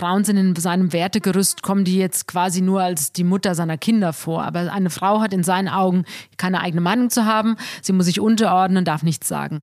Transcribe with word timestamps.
Frauen 0.00 0.24
sind 0.24 0.38
in 0.38 0.56
seinem 0.56 0.94
Wertegerüst, 0.94 1.60
kommen 1.60 1.84
die 1.84 1.98
jetzt 1.98 2.26
quasi 2.26 2.62
nur 2.62 2.80
als 2.80 3.12
die 3.12 3.22
Mutter 3.22 3.54
seiner 3.54 3.76
Kinder 3.76 4.14
vor. 4.14 4.42
Aber 4.44 4.72
eine 4.72 4.88
Frau 4.88 5.20
hat 5.20 5.34
in 5.34 5.42
seinen 5.42 5.68
Augen 5.68 6.06
keine 6.38 6.62
eigene 6.62 6.80
Meinung 6.80 7.10
zu 7.10 7.26
haben. 7.26 7.56
Sie 7.82 7.92
muss 7.92 8.06
sich 8.06 8.18
unterordnen, 8.18 8.86
darf 8.86 9.02
nichts 9.02 9.28
sagen. 9.28 9.60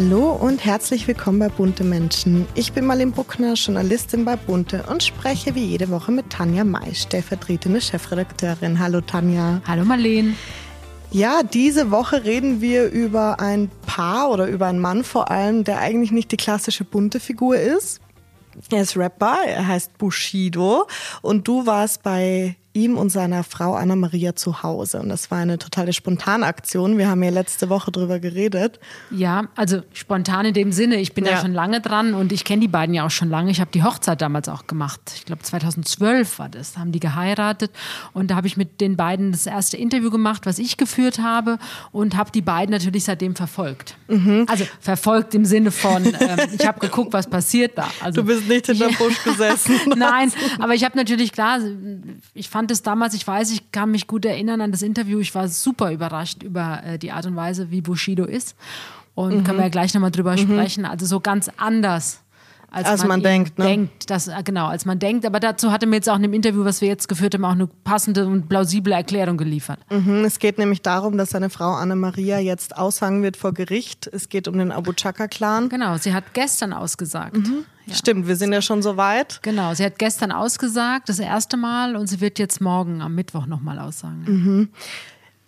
Hallo 0.00 0.30
und 0.30 0.64
herzlich 0.64 1.08
willkommen 1.08 1.40
bei 1.40 1.48
Bunte 1.48 1.82
Menschen. 1.82 2.46
Ich 2.54 2.72
bin 2.72 2.86
Marlene 2.86 3.10
Bruckner, 3.10 3.54
Journalistin 3.54 4.24
bei 4.24 4.36
Bunte 4.36 4.84
und 4.88 5.02
spreche 5.02 5.56
wie 5.56 5.64
jede 5.64 5.90
Woche 5.90 6.12
mit 6.12 6.30
Tanja 6.30 6.62
May, 6.62 6.94
stellvertretende 6.94 7.80
Chefredakteurin. 7.80 8.78
Hallo 8.78 9.00
Tanja. 9.00 9.60
Hallo 9.66 9.84
Marlene. 9.84 10.34
Ja, 11.10 11.42
diese 11.42 11.90
Woche 11.90 12.22
reden 12.22 12.60
wir 12.60 12.88
über 12.88 13.40
ein 13.40 13.72
Paar 13.86 14.30
oder 14.30 14.46
über 14.46 14.68
einen 14.68 14.78
Mann 14.78 15.02
vor 15.02 15.32
allem, 15.32 15.64
der 15.64 15.80
eigentlich 15.80 16.12
nicht 16.12 16.30
die 16.30 16.36
klassische 16.36 16.84
bunte 16.84 17.18
Figur 17.18 17.56
ist. 17.56 18.00
Er 18.70 18.82
ist 18.82 18.96
Rapper, 18.96 19.38
er 19.48 19.66
heißt 19.66 19.98
Bushido 19.98 20.86
und 21.22 21.48
du 21.48 21.66
warst 21.66 22.04
bei 22.04 22.54
ihm 22.78 22.96
und 22.96 23.10
seiner 23.10 23.44
Frau 23.44 23.74
Anna-Maria 23.74 24.36
zu 24.36 24.62
Hause. 24.62 25.00
Und 25.00 25.08
das 25.08 25.30
war 25.30 25.38
eine 25.38 25.58
totale 25.58 25.92
Spontanaktion. 25.92 26.96
Wir 26.96 27.08
haben 27.08 27.22
ja 27.22 27.30
letzte 27.30 27.68
Woche 27.68 27.90
drüber 27.90 28.20
geredet. 28.20 28.78
Ja, 29.10 29.48
also 29.56 29.82
spontan 29.92 30.46
in 30.46 30.54
dem 30.54 30.72
Sinne. 30.72 30.96
Ich 30.96 31.12
bin 31.12 31.24
ja, 31.24 31.32
ja 31.32 31.40
schon 31.40 31.52
lange 31.52 31.80
dran 31.80 32.14
und 32.14 32.32
ich 32.32 32.44
kenne 32.44 32.60
die 32.60 32.68
beiden 32.68 32.94
ja 32.94 33.04
auch 33.04 33.10
schon 33.10 33.28
lange. 33.28 33.50
Ich 33.50 33.60
habe 33.60 33.70
die 33.72 33.82
Hochzeit 33.82 34.20
damals 34.20 34.48
auch 34.48 34.66
gemacht. 34.66 35.00
Ich 35.16 35.24
glaube 35.24 35.42
2012 35.42 36.38
war 36.38 36.48
das. 36.48 36.74
Da 36.74 36.80
haben 36.80 36.92
die 36.92 37.00
geheiratet 37.00 37.72
und 38.12 38.30
da 38.30 38.36
habe 38.36 38.46
ich 38.46 38.56
mit 38.56 38.80
den 38.80 38.96
beiden 38.96 39.32
das 39.32 39.46
erste 39.46 39.76
Interview 39.76 40.10
gemacht, 40.10 40.46
was 40.46 40.58
ich 40.58 40.76
geführt 40.76 41.18
habe 41.18 41.58
und 41.90 42.16
habe 42.16 42.30
die 42.30 42.42
beiden 42.42 42.72
natürlich 42.72 43.04
seitdem 43.04 43.34
verfolgt. 43.34 43.96
Mhm. 44.06 44.46
Also 44.48 44.64
verfolgt 44.80 45.34
im 45.34 45.44
Sinne 45.44 45.70
von, 45.70 46.04
ähm, 46.06 46.38
ich 46.56 46.66
habe 46.66 46.78
geguckt, 46.80 47.12
was 47.12 47.28
passiert 47.28 47.76
da. 47.76 47.88
Also, 48.00 48.22
du 48.22 48.26
bist 48.26 48.48
nicht 48.48 48.66
hinter 48.66 48.88
Busch 48.98 49.22
gesessen. 49.24 49.74
Nein, 49.96 50.32
aber 50.58 50.74
ich 50.74 50.84
habe 50.84 50.96
natürlich 50.96 51.32
klar, 51.32 51.60
ich 52.34 52.48
fand 52.48 52.67
fand 52.68 52.72
es 52.72 52.82
damals, 52.82 53.14
ich 53.14 53.26
weiß, 53.26 53.50
ich 53.52 53.72
kann 53.72 53.90
mich 53.90 54.06
gut 54.06 54.26
erinnern 54.26 54.60
an 54.60 54.72
das 54.72 54.82
Interview, 54.82 55.20
ich 55.20 55.34
war 55.34 55.48
super 55.48 55.90
überrascht 55.90 56.42
über 56.42 56.82
äh, 56.84 56.98
die 56.98 57.12
Art 57.12 57.24
und 57.24 57.34
Weise, 57.34 57.70
wie 57.70 57.80
Bushido 57.80 58.26
ist. 58.26 58.56
Und 59.14 59.38
mhm. 59.38 59.44
können 59.44 59.58
wir 59.58 59.64
ja 59.64 59.70
gleich 59.70 59.94
nochmal 59.94 60.10
drüber 60.10 60.32
mhm. 60.32 60.38
sprechen. 60.38 60.84
Also 60.84 61.06
so 61.06 61.18
ganz 61.18 61.50
anders 61.56 62.20
als, 62.70 62.86
als 62.86 63.00
man, 63.00 63.08
man 63.08 63.22
denkt. 63.22 63.58
Ne? 63.58 63.64
denkt 63.64 64.10
dass, 64.10 64.28
äh, 64.28 64.42
genau, 64.44 64.66
als 64.66 64.84
man 64.84 64.98
denkt. 64.98 65.24
Aber 65.24 65.40
dazu 65.40 65.72
hatte 65.72 65.86
mir 65.86 65.96
jetzt 65.96 66.08
auch 66.08 66.16
in 66.16 66.22
dem 66.22 66.34
Interview, 66.34 66.64
was 66.64 66.80
wir 66.80 66.88
jetzt 66.88 67.08
geführt 67.08 67.34
haben, 67.34 67.44
auch 67.44 67.52
eine 67.52 67.66
passende 67.66 68.26
und 68.26 68.48
plausible 68.48 68.92
Erklärung 68.92 69.36
geliefert. 69.36 69.78
Mhm, 69.90 70.24
es 70.24 70.38
geht 70.38 70.58
nämlich 70.58 70.82
darum, 70.82 71.16
dass 71.16 71.30
seine 71.30 71.50
Frau 71.50 71.72
Anne-Maria 71.72 72.38
jetzt 72.38 72.76
aussagen 72.76 73.22
wird 73.22 73.36
vor 73.36 73.52
Gericht. 73.54 74.06
Es 74.06 74.28
geht 74.28 74.48
um 74.48 74.58
den 74.58 74.72
Abu 74.72 74.92
Chaka-Clan. 74.92 75.68
Genau, 75.68 75.96
sie 75.96 76.12
hat 76.12 76.34
gestern 76.34 76.72
ausgesagt. 76.72 77.36
Mhm. 77.36 77.64
Ja. 77.86 77.94
Stimmt, 77.94 78.28
wir 78.28 78.36
sind 78.36 78.52
ja 78.52 78.60
schon 78.60 78.82
so 78.82 78.98
weit. 78.98 79.40
Genau, 79.42 79.72
sie 79.72 79.84
hat 79.84 79.98
gestern 79.98 80.30
ausgesagt, 80.30 81.08
das 81.08 81.18
erste 81.18 81.56
Mal, 81.56 81.96
und 81.96 82.06
sie 82.06 82.20
wird 82.20 82.38
jetzt 82.38 82.60
morgen 82.60 83.00
am 83.00 83.14
Mittwoch 83.14 83.46
nochmal 83.46 83.78
aussagen. 83.78 84.24
Mhm. 84.26 84.68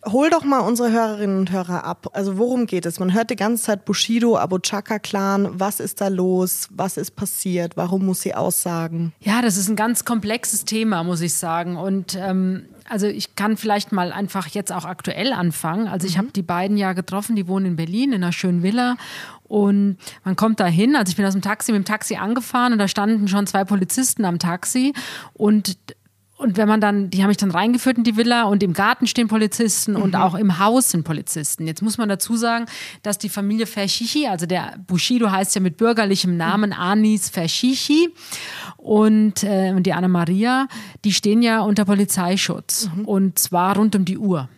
Hol 0.06 0.30
doch 0.30 0.44
mal 0.44 0.60
unsere 0.60 0.90
Hörerinnen 0.90 1.38
und 1.38 1.52
Hörer 1.52 1.84
ab. 1.84 2.08
Also 2.14 2.38
worum 2.38 2.66
geht 2.66 2.86
es? 2.86 2.98
Man 2.98 3.12
hört 3.12 3.28
die 3.28 3.36
ganze 3.36 3.64
Zeit 3.64 3.84
Bushido, 3.84 4.38
Abu 4.38 4.58
Chaka 4.58 4.98
Clan. 4.98 5.48
Was 5.52 5.78
ist 5.78 6.00
da 6.00 6.08
los? 6.08 6.68
Was 6.70 6.96
ist 6.96 7.16
passiert? 7.16 7.76
Warum 7.76 8.06
muss 8.06 8.22
sie 8.22 8.34
aussagen? 8.34 9.12
Ja, 9.20 9.42
das 9.42 9.58
ist 9.58 9.68
ein 9.68 9.76
ganz 9.76 10.06
komplexes 10.06 10.64
Thema, 10.64 11.04
muss 11.04 11.20
ich 11.20 11.34
sagen. 11.34 11.76
Und 11.76 12.16
ähm, 12.18 12.64
also 12.88 13.06
ich 13.06 13.36
kann 13.36 13.58
vielleicht 13.58 13.92
mal 13.92 14.10
einfach 14.10 14.46
jetzt 14.48 14.72
auch 14.72 14.86
aktuell 14.86 15.34
anfangen. 15.34 15.86
Also 15.86 16.06
ich 16.06 16.14
mhm. 16.14 16.18
habe 16.18 16.28
die 16.32 16.42
beiden 16.42 16.78
ja 16.78 16.94
getroffen, 16.94 17.36
die 17.36 17.46
wohnen 17.46 17.66
in 17.66 17.76
Berlin 17.76 18.12
in 18.12 18.22
einer 18.22 18.32
schönen 18.32 18.62
Villa 18.62 18.96
und 19.50 19.96
man 20.22 20.36
kommt 20.36 20.60
da 20.60 20.66
hin, 20.66 20.94
also 20.94 21.10
ich 21.10 21.16
bin 21.16 21.26
aus 21.26 21.32
dem 21.32 21.42
Taxi 21.42 21.72
mit 21.72 21.80
dem 21.80 21.84
Taxi 21.84 22.14
angefahren 22.14 22.72
und 22.72 22.78
da 22.78 22.86
standen 22.86 23.26
schon 23.26 23.48
zwei 23.48 23.64
Polizisten 23.64 24.24
am 24.24 24.38
Taxi 24.38 24.94
und 25.32 25.76
und 26.40 26.56
wenn 26.56 26.68
man 26.68 26.80
dann, 26.80 27.10
die 27.10 27.22
haben 27.22 27.28
mich 27.28 27.36
dann 27.36 27.50
reingeführt 27.50 27.98
in 27.98 28.04
die 28.04 28.16
Villa 28.16 28.44
und 28.44 28.62
im 28.62 28.72
Garten 28.72 29.06
stehen 29.06 29.28
Polizisten 29.28 29.92
mhm. 29.92 30.02
und 30.02 30.16
auch 30.16 30.34
im 30.34 30.58
Haus 30.58 30.88
sind 30.90 31.04
Polizisten. 31.04 31.66
Jetzt 31.66 31.82
muss 31.82 31.98
man 31.98 32.08
dazu 32.08 32.34
sagen, 32.34 32.64
dass 33.02 33.18
die 33.18 33.28
Familie 33.28 33.66
Fershichi, 33.66 34.26
also 34.26 34.46
der 34.46 34.78
Bushido 34.86 35.30
heißt 35.30 35.54
ja 35.54 35.60
mit 35.60 35.76
bürgerlichem 35.76 36.36
Namen 36.38 36.72
Anis 36.72 37.28
Fershichi 37.28 38.08
und, 38.78 39.44
äh, 39.44 39.72
und 39.76 39.84
die 39.84 39.92
Anna 39.92 40.08
Maria, 40.08 40.66
die 41.04 41.12
stehen 41.12 41.42
ja 41.42 41.60
unter 41.60 41.84
Polizeischutz 41.84 42.88
mhm. 42.96 43.04
und 43.04 43.38
zwar 43.38 43.76
rund 43.76 43.94
um 43.94 44.06
die 44.06 44.16
Uhr. 44.16 44.48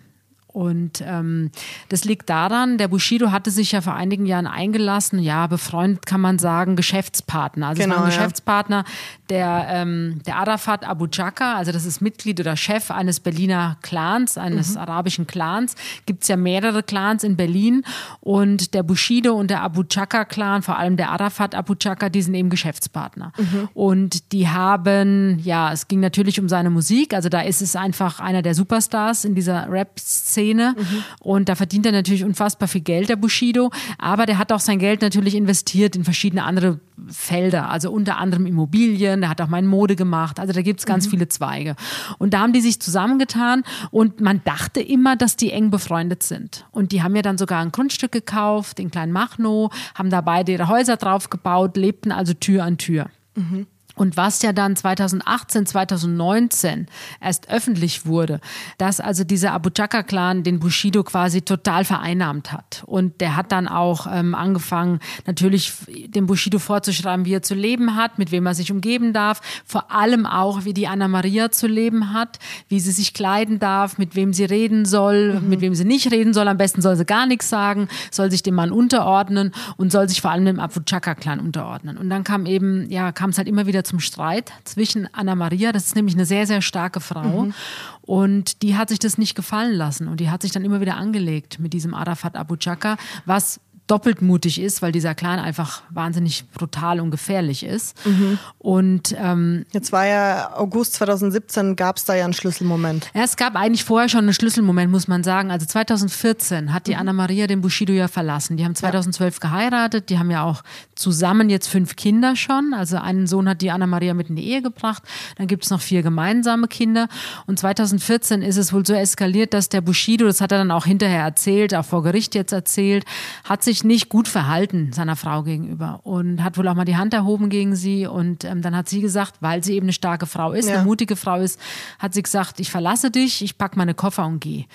Und 0.52 1.02
ähm, 1.06 1.50
das 1.88 2.04
liegt 2.04 2.28
daran, 2.28 2.76
der 2.76 2.88
Bushido 2.88 3.30
hatte 3.30 3.50
sich 3.50 3.72
ja 3.72 3.80
vor 3.80 3.94
einigen 3.94 4.26
Jahren 4.26 4.46
eingelassen, 4.46 5.18
ja, 5.18 5.46
befreundet 5.46 6.04
kann 6.04 6.20
man 6.20 6.38
sagen, 6.38 6.76
Geschäftspartner. 6.76 7.68
Also 7.68 7.82
genau, 7.82 7.94
es 7.94 7.98
war 7.98 8.06
ein 8.06 8.10
ja. 8.10 8.16
Geschäftspartner 8.16 8.84
der, 9.30 9.66
ähm, 9.70 10.20
der 10.26 10.36
Arafat 10.36 10.86
Abu 10.86 11.06
Chaka, 11.06 11.56
also 11.56 11.72
das 11.72 11.86
ist 11.86 12.02
Mitglied 12.02 12.38
oder 12.38 12.54
Chef 12.54 12.90
eines 12.90 13.18
Berliner 13.18 13.78
Clans, 13.80 14.36
eines 14.36 14.74
mhm. 14.74 14.80
arabischen 14.80 15.26
Clans. 15.26 15.74
Gibt 16.04 16.22
es 16.22 16.28
ja 16.28 16.36
mehrere 16.36 16.82
Clans 16.82 17.24
in 17.24 17.36
Berlin. 17.36 17.82
Und 18.20 18.74
der 18.74 18.82
Bushido 18.82 19.32
und 19.32 19.50
der 19.50 19.62
Abu 19.62 19.84
Chaka-Clan, 19.84 20.62
vor 20.62 20.78
allem 20.78 20.98
der 20.98 21.10
Arafat 21.10 21.54
Abu 21.54 21.74
Chaka, 21.76 22.10
die 22.10 22.20
sind 22.20 22.34
eben 22.34 22.50
Geschäftspartner. 22.50 23.32
Mhm. 23.38 23.68
Und 23.72 24.32
die 24.32 24.48
haben, 24.48 25.38
ja, 25.42 25.72
es 25.72 25.88
ging 25.88 26.00
natürlich 26.00 26.38
um 26.38 26.48
seine 26.50 26.68
Musik, 26.68 27.14
also 27.14 27.30
da 27.30 27.40
ist 27.40 27.62
es 27.62 27.74
einfach 27.74 28.20
einer 28.20 28.42
der 28.42 28.54
Superstars 28.54 29.24
in 29.24 29.34
dieser 29.34 29.70
Rap-Szene 29.70 30.41
Szene. 30.42 30.74
Mhm. 30.76 31.04
Und 31.20 31.48
da 31.48 31.54
verdient 31.54 31.86
er 31.86 31.92
natürlich 31.92 32.24
unfassbar 32.24 32.68
viel 32.68 32.80
Geld, 32.80 33.08
der 33.08 33.16
Bushido. 33.16 33.70
Aber 33.98 34.26
der 34.26 34.38
hat 34.38 34.52
auch 34.52 34.60
sein 34.60 34.78
Geld 34.78 35.02
natürlich 35.02 35.34
investiert 35.34 35.96
in 35.96 36.04
verschiedene 36.04 36.44
andere 36.44 36.80
Felder, 37.08 37.68
also 37.68 37.90
unter 37.90 38.18
anderem 38.18 38.46
Immobilien, 38.46 39.22
der 39.22 39.30
hat 39.30 39.40
auch 39.40 39.48
mal 39.48 39.62
Mode 39.62 39.96
gemacht. 39.96 40.38
Also 40.38 40.52
da 40.52 40.62
gibt 40.62 40.80
es 40.80 40.86
ganz 40.86 41.06
mhm. 41.06 41.10
viele 41.10 41.28
Zweige. 41.28 41.74
Und 42.18 42.34
da 42.34 42.40
haben 42.40 42.52
die 42.52 42.60
sich 42.60 42.80
zusammengetan 42.80 43.64
und 43.90 44.20
man 44.20 44.40
dachte 44.44 44.80
immer, 44.80 45.16
dass 45.16 45.36
die 45.36 45.52
eng 45.52 45.70
befreundet 45.70 46.22
sind. 46.22 46.66
Und 46.70 46.92
die 46.92 47.02
haben 47.02 47.16
ja 47.16 47.22
dann 47.22 47.38
sogar 47.38 47.60
ein 47.60 47.72
Grundstück 47.72 48.12
gekauft, 48.12 48.78
in 48.78 48.90
Klein 48.90 49.10
Machnow, 49.10 49.72
haben 49.94 50.10
da 50.10 50.20
beide 50.20 50.52
ihre 50.52 50.68
Häuser 50.68 50.96
drauf 50.96 51.30
gebaut, 51.30 51.76
lebten 51.76 52.12
also 52.12 52.34
Tür 52.34 52.64
an 52.64 52.78
Tür. 52.78 53.06
Mhm. 53.34 53.66
Und 53.94 54.16
was 54.16 54.40
ja 54.42 54.52
dann 54.52 54.74
2018, 54.74 55.66
2019 55.66 56.86
erst 57.20 57.50
öffentlich 57.50 58.06
wurde, 58.06 58.40
dass 58.78 59.00
also 59.00 59.22
dieser 59.22 59.52
Abu 59.52 59.68
Chaka-Clan 59.70 60.42
den 60.42 60.60
Bushido 60.60 61.02
quasi 61.02 61.42
total 61.42 61.84
vereinnahmt 61.84 62.52
hat. 62.52 62.82
Und 62.86 63.20
der 63.20 63.36
hat 63.36 63.52
dann 63.52 63.68
auch 63.68 64.06
ähm, 64.10 64.34
angefangen, 64.34 65.00
natürlich 65.26 65.72
dem 66.06 66.26
Bushido 66.26 66.58
vorzuschreiben, 66.58 67.26
wie 67.26 67.34
er 67.34 67.42
zu 67.42 67.54
leben 67.54 67.94
hat, 67.94 68.18
mit 68.18 68.32
wem 68.32 68.46
er 68.46 68.54
sich 68.54 68.72
umgeben 68.72 69.12
darf, 69.12 69.40
vor 69.66 69.92
allem 69.92 70.24
auch, 70.24 70.64
wie 70.64 70.72
die 70.72 70.88
Anna 70.88 71.08
Maria 71.08 71.50
zu 71.50 71.66
leben 71.66 72.14
hat, 72.14 72.38
wie 72.68 72.80
sie 72.80 72.92
sich 72.92 73.12
kleiden 73.12 73.58
darf, 73.58 73.98
mit 73.98 74.16
wem 74.16 74.32
sie 74.32 74.44
reden 74.44 74.86
soll, 74.86 75.34
mhm. 75.34 75.48
mit 75.48 75.60
wem 75.60 75.74
sie 75.74 75.84
nicht 75.84 76.10
reden 76.10 76.32
soll. 76.32 76.48
Am 76.48 76.56
besten 76.56 76.80
soll 76.80 76.96
sie 76.96 77.04
gar 77.04 77.26
nichts 77.26 77.50
sagen, 77.50 77.88
soll 78.10 78.30
sich 78.30 78.42
dem 78.42 78.54
Mann 78.54 78.72
unterordnen 78.72 79.52
und 79.76 79.92
soll 79.92 80.08
sich 80.08 80.22
vor 80.22 80.30
allem 80.30 80.46
dem 80.46 80.60
Abu 80.60 80.80
Chaka-Clan 80.80 81.40
unterordnen. 81.40 81.98
Und 81.98 82.08
dann 82.08 82.24
kam 82.24 82.46
eben, 82.46 82.90
ja, 82.90 83.12
kam 83.12 83.30
es 83.30 83.38
halt 83.38 83.48
immer 83.48 83.66
wieder 83.66 83.81
zum 83.84 84.00
Streit 84.00 84.52
zwischen 84.64 85.08
Anna 85.12 85.34
Maria, 85.34 85.72
das 85.72 85.86
ist 85.86 85.96
nämlich 85.96 86.14
eine 86.14 86.26
sehr, 86.26 86.46
sehr 86.46 86.62
starke 86.62 87.00
Frau. 87.00 87.44
Mhm. 87.44 87.54
Und 88.02 88.62
die 88.62 88.76
hat 88.76 88.88
sich 88.88 88.98
das 88.98 89.18
nicht 89.18 89.34
gefallen 89.34 89.74
lassen. 89.74 90.08
Und 90.08 90.20
die 90.20 90.30
hat 90.30 90.42
sich 90.42 90.50
dann 90.50 90.64
immer 90.64 90.80
wieder 90.80 90.96
angelegt 90.96 91.58
mit 91.58 91.72
diesem 91.72 91.94
Arafat 91.94 92.36
Abu 92.36 92.56
Chaka, 92.56 92.96
was 93.24 93.60
doppelt 93.86 94.22
mutig 94.22 94.60
ist, 94.60 94.80
weil 94.80 94.92
dieser 94.92 95.14
Clan 95.14 95.38
einfach 95.38 95.82
wahnsinnig 95.90 96.44
brutal 96.54 97.00
und 97.00 97.10
gefährlich 97.10 97.64
ist. 97.64 97.94
Mhm. 98.06 98.38
Und 98.58 99.14
ähm, 99.18 99.66
jetzt 99.72 99.92
war 99.92 100.06
ja 100.06 100.56
August 100.56 100.94
2017, 100.94 101.76
gab 101.76 101.96
es 101.96 102.04
da 102.04 102.14
ja 102.14 102.24
einen 102.24 102.32
Schlüsselmoment. 102.32 103.10
Ja, 103.12 103.22
es 103.22 103.36
gab 103.36 103.56
eigentlich 103.56 103.84
vorher 103.84 104.08
schon 104.08 104.20
einen 104.20 104.34
Schlüsselmoment, 104.34 104.90
muss 104.90 105.08
man 105.08 105.24
sagen. 105.24 105.50
Also 105.50 105.66
2014 105.66 106.72
hat 106.72 106.86
die 106.86 106.92
mhm. 106.92 107.00
Anna 107.00 107.12
Maria 107.12 107.46
den 107.46 107.60
Bushido 107.60 107.92
ja 107.92 108.08
verlassen. 108.08 108.56
Die 108.56 108.64
haben 108.64 108.74
2012 108.74 109.34
ja. 109.34 109.48
geheiratet, 109.48 110.08
die 110.10 110.18
haben 110.18 110.30
ja 110.30 110.44
auch 110.44 110.62
zusammen 110.94 111.50
jetzt 111.50 111.66
fünf 111.66 111.96
Kinder 111.96 112.36
schon. 112.36 112.74
Also 112.74 112.96
einen 112.96 113.26
Sohn 113.26 113.48
hat 113.48 113.60
die 113.60 113.70
Anna 113.70 113.86
Maria 113.86 114.14
mit 114.14 114.30
in 114.30 114.36
die 114.36 114.48
Ehe 114.48 114.62
gebracht. 114.62 115.02
Dann 115.36 115.48
gibt 115.48 115.64
es 115.64 115.70
noch 115.70 115.80
vier 115.80 116.02
gemeinsame 116.02 116.68
Kinder. 116.68 117.08
Und 117.46 117.58
2014 117.58 118.42
ist 118.42 118.56
es 118.56 118.72
wohl 118.72 118.86
so 118.86 118.94
eskaliert, 118.94 119.52
dass 119.52 119.68
der 119.68 119.80
Bushido, 119.80 120.26
das 120.26 120.40
hat 120.40 120.52
er 120.52 120.58
dann 120.58 120.70
auch 120.70 120.86
hinterher 120.86 121.24
erzählt, 121.24 121.74
auch 121.74 121.84
vor 121.84 122.02
Gericht 122.02 122.34
jetzt 122.34 122.52
erzählt, 122.52 123.04
hat 123.44 123.62
sich 123.62 123.71
nicht 123.84 124.08
gut 124.08 124.28
verhalten 124.28 124.92
seiner 124.92 125.16
Frau 125.16 125.42
gegenüber 125.42 126.00
und 126.04 126.42
hat 126.44 126.58
wohl 126.58 126.68
auch 126.68 126.74
mal 126.74 126.84
die 126.84 126.96
Hand 126.96 127.14
erhoben 127.14 127.48
gegen 127.48 127.74
sie. 127.74 128.06
Und 128.06 128.44
ähm, 128.44 128.62
dann 128.62 128.76
hat 128.76 128.88
sie 128.88 129.00
gesagt, 129.00 129.36
weil 129.40 129.64
sie 129.64 129.74
eben 129.74 129.86
eine 129.86 129.92
starke 129.92 130.26
Frau 130.26 130.52
ist, 130.52 130.68
ja. 130.68 130.76
eine 130.76 130.84
mutige 130.84 131.16
Frau 131.16 131.38
ist, 131.38 131.58
hat 131.98 132.14
sie 132.14 132.22
gesagt, 132.22 132.60
ich 132.60 132.70
verlasse 132.70 133.10
dich, 133.10 133.42
ich 133.42 133.58
packe 133.58 133.78
meine 133.78 133.94
Koffer 133.94 134.26
und 134.26 134.40
gehe. 134.40 134.66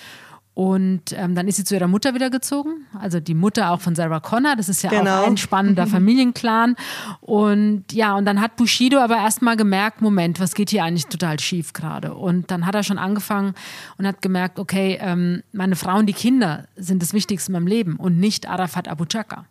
Und 0.58 1.12
ähm, 1.12 1.36
dann 1.36 1.46
ist 1.46 1.54
sie 1.54 1.62
zu 1.62 1.76
ihrer 1.76 1.86
Mutter 1.86 2.14
wieder 2.14 2.30
gezogen, 2.30 2.84
also 3.00 3.20
die 3.20 3.34
Mutter 3.34 3.70
auch 3.70 3.80
von 3.80 3.94
Sarah 3.94 4.18
Connor, 4.18 4.56
das 4.56 4.68
ist 4.68 4.82
ja 4.82 4.90
Genau. 4.90 5.22
auch 5.22 5.26
ein 5.28 5.36
spannender 5.36 5.86
Familienclan. 5.86 6.74
Und 7.20 7.84
ja, 7.92 8.16
und 8.16 8.24
dann 8.24 8.40
hat 8.40 8.56
Bushido 8.56 8.98
aber 8.98 9.18
erstmal 9.18 9.56
gemerkt, 9.56 10.00
Moment, 10.00 10.40
was 10.40 10.56
geht 10.56 10.70
hier 10.70 10.82
eigentlich 10.82 11.06
total 11.06 11.38
schief 11.38 11.74
gerade? 11.74 12.12
Und 12.12 12.50
dann 12.50 12.66
hat 12.66 12.74
er 12.74 12.82
schon 12.82 12.98
angefangen 12.98 13.54
und 13.98 14.06
hat 14.08 14.20
gemerkt, 14.20 14.58
okay, 14.58 14.98
ähm, 15.00 15.44
meine 15.52 15.76
Frau 15.76 15.96
und 15.96 16.06
die 16.06 16.12
Kinder 16.12 16.64
sind 16.74 17.02
das 17.02 17.12
Wichtigste 17.12 17.50
in 17.50 17.52
meinem 17.52 17.68
Leben 17.68 17.94
und 17.94 18.18
nicht 18.18 18.48
Arafat 18.48 18.88
Abu 18.88 19.04
Chaka. 19.04 19.44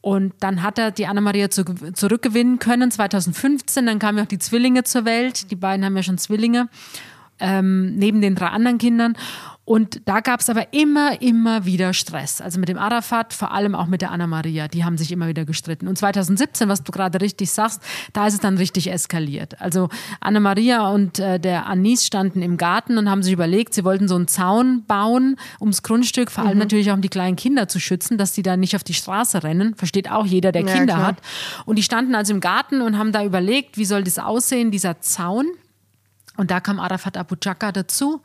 Und 0.00 0.32
dann 0.40 0.64
hat 0.64 0.76
er 0.76 0.90
die 0.90 1.06
Anna-Maria 1.06 1.50
zu, 1.50 1.62
zurückgewinnen 1.92 2.58
können, 2.58 2.90
2015. 2.90 3.86
Dann 3.86 4.00
kamen 4.00 4.18
ja 4.18 4.24
auch 4.24 4.28
die 4.28 4.40
Zwillinge 4.40 4.82
zur 4.82 5.04
Welt. 5.04 5.52
Die 5.52 5.56
beiden 5.56 5.84
haben 5.84 5.94
ja 5.96 6.02
schon 6.02 6.18
Zwillinge, 6.18 6.68
ähm, 7.38 7.94
neben 7.94 8.20
den 8.20 8.34
drei 8.34 8.46
anderen 8.48 8.78
Kindern. 8.78 9.14
Und 9.64 10.02
da 10.06 10.18
gab 10.18 10.40
es 10.40 10.50
aber 10.50 10.72
immer, 10.72 11.22
immer 11.22 11.64
wieder 11.64 11.92
Stress. 11.92 12.40
Also 12.40 12.58
mit 12.58 12.68
dem 12.68 12.78
Arafat, 12.78 13.32
vor 13.32 13.52
allem 13.52 13.76
auch 13.76 13.86
mit 13.86 14.02
der 14.02 14.10
Anna-Maria. 14.10 14.66
Die 14.66 14.84
haben 14.84 14.98
sich 14.98 15.12
immer 15.12 15.28
wieder 15.28 15.44
gestritten. 15.44 15.86
Und 15.86 15.96
2017, 15.96 16.68
was 16.68 16.82
du 16.82 16.90
gerade 16.90 17.20
richtig 17.20 17.52
sagst, 17.52 17.80
da 18.12 18.26
ist 18.26 18.34
es 18.34 18.40
dann 18.40 18.56
richtig 18.56 18.90
eskaliert. 18.90 19.60
Also 19.60 19.88
Anna-Maria 20.20 20.88
und 20.88 21.20
äh, 21.20 21.38
der 21.38 21.66
Anis 21.66 22.04
standen 22.04 22.42
im 22.42 22.56
Garten 22.56 22.98
und 22.98 23.08
haben 23.08 23.22
sich 23.22 23.32
überlegt, 23.32 23.74
sie 23.74 23.84
wollten 23.84 24.08
so 24.08 24.16
einen 24.16 24.26
Zaun 24.26 24.84
bauen 24.86 25.36
ums 25.60 25.84
Grundstück, 25.84 26.32
vor 26.32 26.44
allem 26.44 26.58
natürlich 26.58 26.90
auch 26.90 26.96
um 26.96 27.00
die 27.02 27.08
kleinen 27.08 27.36
Kinder 27.36 27.68
zu 27.68 27.78
schützen, 27.78 28.18
dass 28.18 28.32
die 28.32 28.42
da 28.42 28.56
nicht 28.56 28.74
auf 28.74 28.82
die 28.82 28.94
Straße 28.94 29.44
rennen. 29.44 29.76
Versteht 29.76 30.10
auch 30.10 30.26
jeder, 30.26 30.50
der 30.50 30.62
Ja, 30.62 30.72
Kinder 30.74 30.94
klar. 30.94 31.06
hat. 31.06 31.16
Und 31.66 31.76
die 31.76 31.84
standen 31.84 32.16
also 32.16 32.34
im 32.34 32.40
Garten 32.40 32.80
und 32.80 32.98
haben 32.98 33.12
da 33.12 33.24
überlegt, 33.24 33.78
wie 33.78 33.84
soll 33.84 34.02
das 34.02 34.18
aussehen, 34.18 34.72
dieser 34.72 35.00
Zaun. 35.00 35.46
Und 36.36 36.50
da 36.50 36.58
kam 36.58 36.80
Arafat 36.80 37.16
Abu 37.16 37.36
Chaka 37.36 37.70
dazu. 37.70 38.22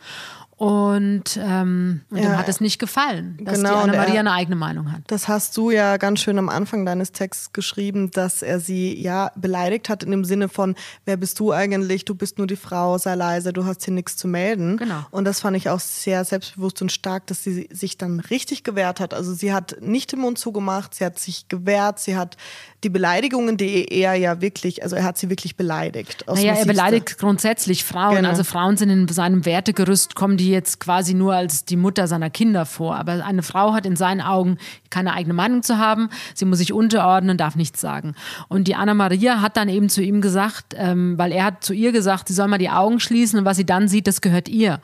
Und, 0.57 1.39
ähm, 1.39 2.01
und 2.09 2.17
Ja, 2.17 2.23
dem 2.23 2.37
hat 2.39 2.49
es 2.49 2.59
nicht 2.59 2.79
gefallen, 2.79 3.37
dass 3.41 3.57
genau, 3.57 3.83
die 3.83 3.89
Anna-Maria 3.91 4.21
eine 4.21 4.31
eigene 4.31 4.55
Meinung 4.55 4.91
hat. 4.91 5.01
Das 5.05 5.27
hast 5.27 5.55
du 5.55 5.69
ja 5.69 5.97
ganz 5.97 6.19
schön 6.19 6.39
am 6.39 6.49
Anfang 6.49 6.83
deines 6.83 7.11
Texts 7.11 7.53
geschrieben, 7.53 8.09
dass 8.09 8.41
er 8.41 8.59
sie 8.59 8.99
ja 8.99 9.31
beleidigt 9.35 9.87
hat 9.87 10.01
in 10.01 10.09
dem 10.09 10.25
Sinne 10.25 10.49
von, 10.49 10.73
wer 11.05 11.15
bist 11.15 11.39
du 11.39 11.51
eigentlich? 11.51 12.05
Du 12.05 12.15
bist 12.15 12.39
nur 12.39 12.47
die 12.47 12.55
Frau, 12.55 12.97
sei 12.97 13.13
leise, 13.13 13.53
du 13.53 13.65
hast 13.65 13.85
hier 13.85 13.93
nichts 13.93 14.17
zu 14.17 14.27
melden. 14.27 14.77
Genau. 14.77 15.05
Und 15.11 15.25
das 15.25 15.41
fand 15.41 15.55
ich 15.55 15.69
auch 15.69 15.79
sehr 15.79 16.25
selbstbewusst 16.25 16.81
und 16.81 16.91
stark, 16.91 17.27
dass 17.27 17.43
sie 17.43 17.69
sich 17.71 17.99
dann 17.99 18.19
richtig 18.19 18.63
gewehrt 18.63 18.99
hat. 18.99 19.13
Also 19.13 19.35
sie 19.35 19.53
hat 19.53 19.77
nicht 19.79 20.11
den 20.11 20.21
Mund 20.21 20.39
zugemacht, 20.39 20.95
sie 20.95 21.05
hat 21.05 21.19
sich 21.19 21.47
gewehrt, 21.49 21.99
sie 21.99 22.17
hat 22.17 22.35
die 22.83 22.89
Beleidigungen, 22.89 23.57
die 23.57 23.85
er 23.85 24.15
ja 24.15 24.41
wirklich, 24.41 24.81
also 24.81 24.95
er 24.95 25.03
hat 25.03 25.19
sie 25.19 25.29
wirklich 25.29 25.55
beleidigt. 25.55 26.25
Naja, 26.25 26.53
er 26.53 26.65
beleidigt 26.65 27.19
grundsätzlich 27.19 27.83
Frauen. 27.83 28.15
Genau. 28.15 28.29
Also 28.29 28.43
Frauen 28.43 28.75
sind 28.75 28.89
in 28.89 29.07
seinem 29.07 29.45
Wertegerüst, 29.45 30.15
kommen 30.15 30.37
die 30.37 30.46
jetzt 30.49 30.79
quasi 30.79 31.13
nur 31.13 31.33
als 31.33 31.65
die 31.65 31.75
Mutter 31.75 32.07
seiner 32.07 32.29
Kinder 32.29 32.65
vor. 32.65 32.95
Aber 32.95 33.25
eine 33.25 33.43
Frau 33.43 33.73
hat 33.73 33.85
in 33.85 33.95
seinen 33.95 34.21
Augen 34.21 34.57
keine 34.89 35.13
eigene 35.13 35.33
Meinung 35.33 35.63
zu 35.63 35.77
haben. 35.77 36.09
Sie 36.33 36.45
muss 36.45 36.59
sich 36.59 36.73
unterordnen, 36.73 37.37
darf 37.37 37.55
nichts 37.55 37.81
sagen. 37.81 38.15
Und 38.47 38.67
die 38.67 38.75
Anna-Maria 38.75 39.41
hat 39.41 39.57
dann 39.57 39.69
eben 39.69 39.89
zu 39.89 40.01
ihm 40.01 40.21
gesagt, 40.21 40.75
ähm, 40.75 41.17
weil 41.17 41.31
er 41.31 41.45
hat 41.45 41.63
zu 41.63 41.73
ihr 41.73 41.91
gesagt, 41.91 42.27
sie 42.27 42.33
soll 42.33 42.47
mal 42.47 42.57
die 42.57 42.69
Augen 42.69 42.99
schließen 42.99 43.39
und 43.39 43.45
was 43.45 43.57
sie 43.57 43.65
dann 43.65 43.87
sieht, 43.87 44.07
das 44.07 44.21
gehört 44.21 44.49
ihr. 44.49 44.79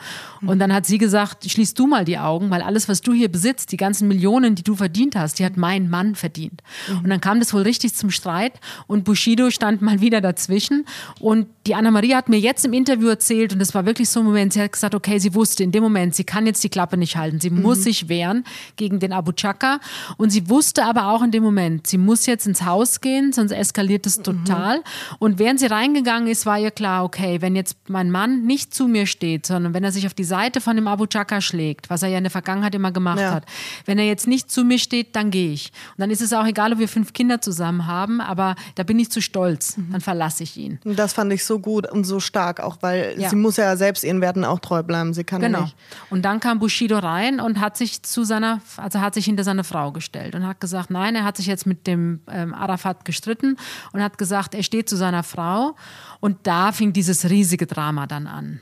Und 0.46 0.60
dann 0.60 0.74
hat 0.74 0.86
sie 0.86 0.98
gesagt, 0.98 1.50
schließ 1.50 1.74
du 1.74 1.88
mal 1.88 2.06
die 2.06 2.18
Augen, 2.18 2.50
weil 2.50 2.62
alles, 2.62 2.90
was 2.90 3.02
du 3.02 3.14
hier 3.14 3.30
besitzt, 3.30 3.72
die 3.72 3.78
ganzen 3.78 4.08
Millionen, 4.08 4.56
die 4.56 4.64
du 4.64 4.76
verdient 4.76 5.16
hast, 5.16 5.40
die 5.40 5.46
hat 5.46 5.58
mein 5.58 5.90
Mann 5.90 6.16
verdient. 6.16 6.62
Und 7.04 7.10
dann 7.10 7.22
kam 7.22 7.40
das 7.40 7.54
wohl 7.54 7.62
richtig 7.62 7.94
zum 7.96 8.10
Streit 8.10 8.60
und 8.88 9.04
Bushido 9.04 9.50
stand 9.50 9.82
mal 9.82 10.02
wieder 10.02 10.22
dazwischen. 10.22 10.86
Und 11.20 11.48
die 11.68 11.76
Anna-Maria 11.76 12.18
hat 12.18 12.30
mir 12.30 12.40
jetzt 12.40 12.66
im 12.66 12.74
Interview 12.74 13.08
erzählt, 13.08 13.54
und 13.54 13.60
das 13.60 13.74
war 13.74 13.86
wirklich 13.86 14.10
so 14.10 14.20
ein 14.20 14.26
Moment, 14.26 14.54
sie 14.54 14.62
hat 14.62 14.72
gesagt, 14.72 14.96
okay, 14.96 15.20
sie 15.20 15.34
wusste 15.34 15.53
in 15.62 15.72
dem 15.72 15.84
Moment, 15.84 16.16
sie 16.16 16.24
kann 16.24 16.46
jetzt 16.46 16.64
die 16.64 16.70
Klappe 16.70 16.98
nicht 16.98 17.18
halten, 17.18 17.40
sie 17.40 17.50
muss 17.50 17.84
sich 17.84 18.10
wehren 18.10 18.44
gegen 18.76 19.00
den 19.00 19.14
Abu 19.14 19.32
Chaka. 19.32 19.80
Und 20.18 20.30
sie 20.32 20.50
wusste 20.50 20.86
aber 20.86 21.08
auch 21.08 21.22
in 21.24 21.32
dem 21.32 21.44
Moment, 21.44 21.88
sie 21.88 21.98
muss 21.98 22.26
jetzt 22.26 22.48
ins 22.48 22.64
Haus 22.66 23.02
gehen, 23.02 23.34
sonst 23.34 23.52
eskaliert 23.52 24.06
es 24.06 24.22
total. 24.22 24.82
Und 25.20 25.40
während 25.40 25.60
sie 25.60 25.66
reingegangen 25.68 26.28
ist, 26.28 26.46
war 26.46 26.60
ihr 26.60 26.72
klar, 26.72 27.04
okay, 27.04 27.42
wenn 27.42 27.56
jetzt 27.56 27.76
mein 27.88 28.12
Mann 28.12 28.46
nicht 28.46 28.74
zu 28.74 28.88
mir 28.88 29.06
steht, 29.06 29.46
sondern 29.46 29.74
wenn 29.74 29.84
er 29.84 29.92
sich 29.92 30.06
auf 30.08 30.14
die 30.14 30.24
Seite 30.24 30.62
von 30.62 30.76
dem 30.76 30.88
Abu 30.88 31.06
Chaka 31.08 31.42
schlägt, 31.42 31.90
was 31.90 32.04
er 32.04 32.10
ja 32.10 32.18
in 32.18 32.24
der 32.24 32.32
Vergangenheit 32.32 32.76
immer 32.76 32.92
gemacht 32.92 33.20
Ja. 33.20 33.34
hat, 33.34 33.46
wenn 33.86 34.00
er 34.00 34.06
jetzt 34.06 34.28
nicht 34.28 34.50
zu 34.52 34.64
mir 34.64 34.80
steht, 34.80 35.16
dann 35.16 35.32
gehe 35.32 35.52
ich. 35.52 35.72
Und 35.96 36.02
dann 36.02 36.12
ist 36.12 36.22
es 36.22 36.34
auch 36.34 36.46
egal, 36.46 36.74
ob 36.74 36.80
wir 36.80 36.88
fünf 36.88 37.14
Kinder 37.14 37.42
zusammen 37.42 37.88
haben, 37.88 38.22
aber 38.22 38.56
da 38.76 38.84
bin 38.84 39.00
ich 39.00 39.10
zu 39.12 39.22
stolz, 39.22 39.76
dann 39.92 40.02
verlasse 40.02 40.44
ich 40.44 40.58
ihn. 40.58 40.80
Und 40.86 40.98
das 40.98 41.14
fand 41.14 41.32
ich 41.34 41.44
so 41.46 41.60
gut 41.60 41.90
und 41.92 42.04
so 42.06 42.20
stark, 42.20 42.60
auch 42.60 42.78
weil 42.82 43.16
Ja. 43.18 43.30
sie 43.30 43.36
muss 43.36 43.58
ja 43.58 43.76
selbst 43.78 44.04
ihren 44.04 44.22
Werten 44.22 44.44
auch 44.46 44.60
treu 44.60 44.84
bleiben. 44.84 45.14
Sie 45.14 45.24
kann 45.24 45.42
ja 45.44 45.60
Genau. 45.60 45.72
Und 46.10 46.24
dann 46.24 46.40
kam 46.40 46.60
Bushido 46.60 47.00
rein 47.00 47.40
und 47.40 47.60
hat 47.60 47.78
sich 47.78 48.04
zu 48.04 48.24
seiner, 48.24 48.62
also 48.78 49.02
hat 49.02 49.14
sich 49.14 49.26
hinter 49.26 49.44
seine 49.44 49.64
Frau 49.64 49.92
gestellt 49.92 50.36
und 50.36 50.46
hat 50.46 50.60
gesagt, 50.60 50.90
nein, 50.90 51.16
er 51.16 51.24
hat 51.24 51.38
sich 51.38 51.46
jetzt 51.46 51.66
mit 51.66 51.88
dem 51.88 52.22
ähm, 52.30 52.54
Arafat 52.54 53.06
gestritten 53.06 53.58
und 53.92 54.02
hat 54.02 54.18
gesagt, 54.18 54.56
er 54.56 54.64
steht 54.64 54.90
zu 54.90 54.96
seiner 54.96 55.24
Frau. 55.24 55.76
Und 56.20 56.48
da 56.48 56.72
fing 56.72 56.94
dieses 56.94 57.30
riesige 57.30 57.68
Drama 57.68 58.08
dann 58.08 58.28
an. 58.28 58.60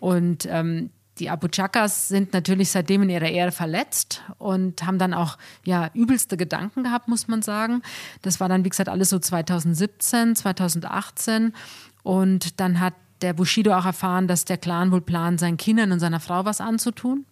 Und 0.00 0.46
ähm, 0.50 0.90
die 1.18 1.28
Abu 1.28 1.48
Chakas 1.48 2.08
sind 2.08 2.32
natürlich 2.32 2.70
seitdem 2.70 3.02
in 3.02 3.10
ihrer 3.10 3.28
Ehre 3.28 3.52
verletzt 3.52 4.22
und 4.38 4.84
haben 4.84 4.98
dann 4.98 5.12
auch 5.12 5.36
ja 5.64 5.90
übelste 5.94 6.36
Gedanken 6.36 6.84
gehabt, 6.84 7.08
muss 7.08 7.28
man 7.28 7.42
sagen. 7.42 7.82
Das 8.22 8.40
war 8.40 8.48
dann, 8.48 8.64
wie 8.64 8.70
gesagt, 8.70 8.88
alles 8.88 9.10
so 9.10 9.18
2017, 9.18 10.36
2018. 10.36 11.52
Und 12.02 12.58
dann 12.60 12.80
hat 12.80 12.94
der 13.22 13.32
Bushido 13.32 13.72
auch 13.72 13.86
erfahren, 13.86 14.28
dass 14.28 14.44
der 14.44 14.58
Clan 14.58 14.92
wohl 14.92 15.00
plant, 15.00 15.40
seinen 15.40 15.56
Kindern 15.56 15.92
und 15.92 16.00
seiner 16.00 16.20
Frau 16.20 16.44
was 16.44 16.60
anzutun. 16.60 17.24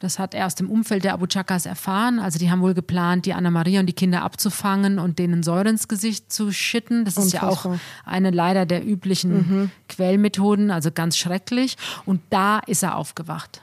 Das 0.00 0.20
hat 0.20 0.32
er 0.32 0.46
aus 0.46 0.54
dem 0.54 0.70
Umfeld 0.70 1.02
der 1.02 1.14
Abu 1.14 1.26
Chakas 1.26 1.66
erfahren. 1.66 2.20
Also 2.20 2.38
die 2.38 2.52
haben 2.52 2.60
wohl 2.62 2.74
geplant, 2.74 3.26
die 3.26 3.34
Anna-Maria 3.34 3.80
und 3.80 3.86
die 3.86 3.94
Kinder 3.94 4.22
abzufangen 4.22 5.00
und 5.00 5.18
denen 5.18 5.42
Säure 5.42 5.68
ins 5.70 5.88
Gesicht 5.88 6.32
zu 6.32 6.52
schütten. 6.52 7.04
Das 7.04 7.16
ist 7.16 7.32
ja 7.32 7.42
auch 7.42 7.66
eine 8.04 8.30
leider 8.30 8.64
der 8.64 8.86
üblichen 8.86 9.72
Quellmethoden, 9.88 10.70
also 10.70 10.92
ganz 10.92 11.16
schrecklich. 11.16 11.76
Und 12.06 12.20
da 12.30 12.60
ist 12.60 12.84
er 12.84 12.96
aufgewacht. 12.96 13.62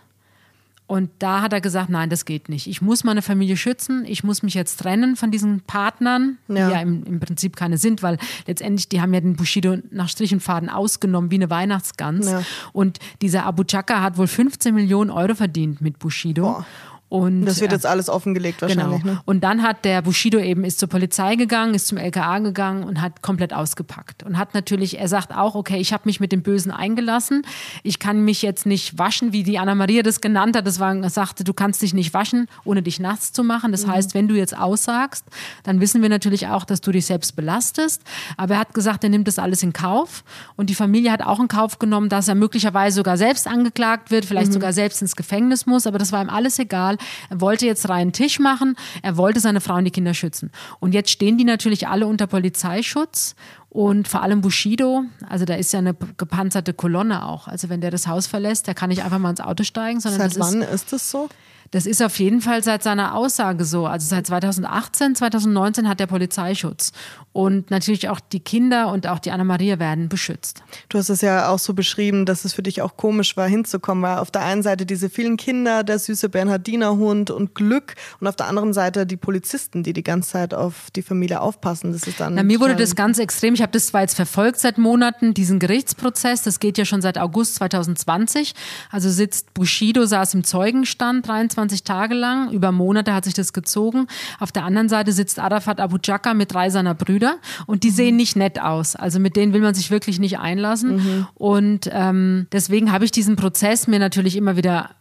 Und 0.88 1.10
da 1.18 1.42
hat 1.42 1.52
er 1.52 1.62
gesagt, 1.62 1.90
nein, 1.90 2.12
das 2.12 2.26
geht 2.26 2.48
nicht. 2.48 2.68
Ich 2.68 2.80
muss 2.80 3.04
meine 3.04 3.24
Familie 3.24 3.58
schützen. 3.58 4.06
Ich 4.06 4.24
muss 4.24 4.44
mich 4.44 4.54
jetzt 4.54 4.78
trennen 4.80 5.16
von 5.16 5.32
diesen 5.32 5.62
Partnern, 5.62 6.38
Ja. 6.48 6.68
die 6.68 6.74
ja 6.74 6.82
im, 6.82 7.04
im 7.06 7.20
Prinzip 7.20 7.56
keine 7.56 7.80
sind, 7.80 8.04
weil 8.04 8.18
letztendlich, 8.46 8.88
die 8.90 9.02
haben 9.02 9.12
ja 9.14 9.20
den 9.20 9.36
Bushido 9.36 9.78
nach 9.90 10.10
Strich 10.10 10.32
und 10.32 10.42
Faden 10.42 10.70
ausgenommen, 10.70 11.32
wie 11.32 11.36
eine 11.36 11.50
Weihnachtsgans. 11.50 12.30
Ja. 12.30 12.44
Und 12.72 13.00
dieser 13.24 13.46
Abu 13.48 13.64
Chaka 13.64 14.02
hat 14.02 14.18
wohl 14.20 14.28
15 14.28 14.76
Millionen 14.76 15.10
Euro 15.10 15.34
verdient 15.34 15.82
mit 15.82 15.98
Bushido. 15.98 16.44
Boah. 16.44 16.66
Und, 17.07 17.46
Das 17.46 17.62
wird 17.62 17.72
äh, 17.72 17.75
jetzt 17.75 17.86
alles 17.86 18.10
offengelegt 18.10 18.62
wahrscheinlich. 18.63 19.04
Genau. 19.04 19.13
Ne? 19.16 19.22
Und 19.25 19.44
dann 19.44 19.62
hat 19.62 19.86
der 19.86 20.02
Bushido 20.02 20.40
eben 20.40 20.63
ist 20.63 20.80
zur 20.80 20.90
Polizei 20.90 21.36
gegangen, 21.36 21.75
ist 21.75 21.88
zum 21.88 21.98
LKA 22.00 22.40
gegangen 22.40 22.84
und 22.84 23.00
hat 23.00 23.22
komplett 23.22 23.54
ausgepackt 23.54 24.24
und 24.24 24.38
hat 24.40 24.54
natürlich, 24.56 24.98
er 25.00 25.07
sagt 25.07 25.31
auch, 25.34 25.54
okay, 25.56 25.78
ich 25.78 25.94
habe 25.94 26.04
mich 26.06 26.19
mit 26.19 26.31
dem 26.31 26.42
Bösen 26.42 26.72
eingelassen, 26.72 27.44
ich 27.84 28.00
kann 28.00 28.25
mich 28.25 28.42
jetzt 28.42 28.66
nicht 28.66 28.98
waschen, 28.98 29.34
wie 29.34 29.44
die 29.44 29.60
Anna 29.60 29.75
Maria 29.75 30.02
das 30.02 30.19
genannt 30.19 30.57
hat. 30.57 30.66
Das 30.66 30.80
war, 30.80 30.96
er 30.96 31.10
sagte, 31.12 31.44
du 31.44 31.54
kannst 31.54 31.81
dich 31.84 31.94
nicht 31.94 32.13
waschen, 32.13 32.48
ohne 32.64 32.81
dich 32.81 33.00
nass 33.00 33.31
zu 33.31 33.44
machen. 33.44 33.69
Mhm. 33.69 33.74
Das 33.74 33.88
heißt, 33.88 34.14
wenn 34.16 34.28
du 34.28 34.35
jetzt 34.35 34.57
aussagst, 34.57 35.26
dann 35.64 35.80
wissen 35.81 36.02
wir 36.02 36.09
natürlich 36.09 36.47
auch, 36.47 36.66
dass 36.66 36.81
du 36.81 36.92
dich 36.92 37.06
selbst 37.06 37.35
belastest. 37.35 38.02
Aber 38.35 38.56
er 38.56 38.59
hat 38.62 38.74
gesagt, 38.74 39.04
er 39.04 39.12
nimmt 39.12 39.28
das 39.28 39.38
alles 39.38 39.62
in 39.62 39.74
Kauf 39.74 40.24
und 40.56 40.69
die 40.71 40.76
Familie 40.76 41.12
hat 41.12 41.21
auch 41.21 41.40
in 41.40 41.47
Kauf 41.47 41.78
genommen, 41.78 42.09
dass 42.09 42.28
er 42.28 42.35
möglicherweise 42.35 42.95
sogar 42.95 43.18
selbst 43.18 43.47
angeklagt 43.47 44.09
wird, 44.12 44.24
Mhm. 44.26 44.28
vielleicht 44.30 44.54
sogar 44.54 44.74
selbst 44.74 45.02
ins 45.04 45.16
Gefängnis 45.16 45.66
muss. 45.68 45.85
Aber 45.85 46.00
das 46.00 46.12
war 46.12 46.21
ihm 46.21 46.30
alles 46.30 46.57
egal. 46.57 46.94
Er 47.30 47.42
wollte 47.42 47.66
jetzt 47.66 47.87
reinen 47.90 48.11
Tisch 48.11 48.40
machen. 48.40 48.75
Er 49.02 49.18
wollte 49.18 49.40
seine 49.40 49.61
Frau 49.61 49.75
und 49.75 49.85
die 49.85 49.92
Kinder 49.92 50.14
schützen. 50.14 50.52
Und 50.80 50.94
jetzt 50.94 51.09
stehen 51.09 51.37
die 51.37 51.44
natürlich 51.44 51.87
alle 51.87 52.07
unter 52.07 52.28
Polizeischutz. 52.28 53.35
Und 53.69 54.07
vor 54.07 54.21
allem 54.21 54.40
Bushido, 54.40 55.04
also 55.28 55.44
da 55.44 55.56
ist 55.56 55.73
ja 55.73 55.80
eine 55.80 55.94
gepanzerte 55.94 56.73
Kolonne 56.73 57.25
auch. 57.25 57.49
Also 57.49 57.68
wenn 57.68 57.81
der 57.81 57.92
das 57.92 58.07
Haus 58.07 58.25
verlässt, 58.25 58.68
der 58.68 58.73
kann 58.73 58.90
nicht 58.90 59.04
einfach 59.04 59.19
mal 59.19 59.31
ins 59.31 59.42
Auto 59.42 59.66
steigen, 59.66 59.99
sondern 59.99 60.21
Seit 60.21 60.37
das 60.37 60.47
ist 60.47 60.54
wann 60.54 60.61
ist 60.61 60.94
das 60.94 61.11
so? 61.11 61.28
das 61.71 61.85
ist 61.85 62.02
auf 62.02 62.19
jeden 62.19 62.42
Fall 62.42 62.64
seit 62.64 62.83
seiner 62.83 63.16
Aussage 63.16 63.66
so. 63.66 63.85
Also 63.85 64.07
seit 64.07 64.28
2018, 64.28 65.16
2019 65.16 65.90
hat 65.90 65.99
der 65.99 66.07
Polizeischutz. 66.07 66.94
Und 67.35 67.69
natürlich 67.69 68.07
auch 68.07 68.21
die 68.21 68.39
Kinder 68.39 68.94
und 68.94 69.07
auch 69.07 69.19
die 69.19 69.30
Anna-Maria 69.30 69.77
werden 69.77 70.07
beschützt. 70.07 70.63
Du 70.87 70.97
hast 70.97 71.09
es 71.09 71.19
ja 71.19 71.49
auch 71.49 71.59
so 71.59 71.73
beschrieben, 71.73 72.25
dass 72.25 72.45
es 72.45 72.54
für 72.54 72.63
dich 72.63 72.81
auch 72.81 72.95
komisch 72.95 73.35
war, 73.35 73.45
hinzukommen, 73.45 74.01
weil 74.06 74.19
auf 74.19 74.31
der 74.31 74.45
einen 74.45 74.63
Seite 74.63 74.85
diese 74.85 75.09
vielen 75.09 75.35
Kinder, 75.35 75.83
der 75.83 75.99
süße 75.99 76.30
Bernhardinerhund 76.30 77.31
und 77.31 77.54
Glück 77.54 77.95
und 78.21 78.27
auf 78.27 78.37
der 78.37 78.47
anderen 78.47 78.71
Seite 78.71 79.06
die 79.06 79.18
Polizisten, 79.18 79.83
die 79.83 79.92
die 79.92 80.01
ganze 80.01 80.30
Zeit 80.30 80.54
auf 80.54 80.89
die 80.95 81.01
Familie 81.01 81.42
aufpassen. 81.42 81.92
Das 81.92 82.07
ist 82.07 82.21
dann. 82.21 82.35
Na, 82.35 82.44
mir 82.44 82.61
wurde 82.61 82.77
das 82.77 82.95
ganz 82.95 83.19
extrem. 83.19 83.54
Ich 83.54 83.61
habe 83.61 83.73
das 83.73 83.87
zwar 83.87 83.99
jetzt 83.99 84.15
verfolgt 84.15 84.61
seit 84.61 84.77
Monaten, 84.77 85.33
diesen 85.33 85.59
Gerichtsprozess. 85.59 86.42
Das 86.44 86.61
geht 86.61 86.77
ja 86.77 86.85
schon 86.85 87.01
seit 87.01 87.18
August 87.18 87.56
2020. 87.56 88.54
Also 88.92 89.09
sitzt 89.09 89.54
Bushido, 89.54 90.06
saß 90.06 90.35
im 90.35 90.45
Zeugenstand 90.45 91.27
23 91.27 91.83
Tage 91.83 92.15
lang. 92.15 92.51
Über 92.51 92.71
Monate 92.71 93.13
hat 93.13 93.25
sich 93.25 93.33
das 93.33 93.51
gezogen. 93.51 94.07
Auf 94.39 94.54
der 94.54 94.63
anderen 94.63 94.87
Seite 94.87 95.11
sitzt 95.11 95.37
Arafat 95.37 95.81
Abu 95.81 95.97
Chaka 95.97 96.33
mit 96.33 96.54
drei 96.54 96.69
seiner 96.69 96.95
Brüder 96.95 97.25
und 97.66 97.84
die 97.84 97.90
sehen 97.90 98.16
nicht 98.16 98.36
nett 98.36 98.60
aus. 98.60 98.96
Also 98.96 99.20
mit 99.20 99.36
denen 99.36 99.54
will 99.54 99.62
man 99.62 99.74
sich 99.74 99.92
wirklich 99.92 100.20
nicht 100.20 100.40
einlassen. 100.40 101.28
Und 101.34 101.90
ähm, 101.92 102.48
deswegen 102.52 102.92
habe 102.92 103.06
ich 103.06 103.12
diesen 103.12 103.36
Prozess 103.36 103.88
mir 103.88 104.00
natürlich 104.00 104.36
immer 104.36 104.58
wieder 104.58 104.92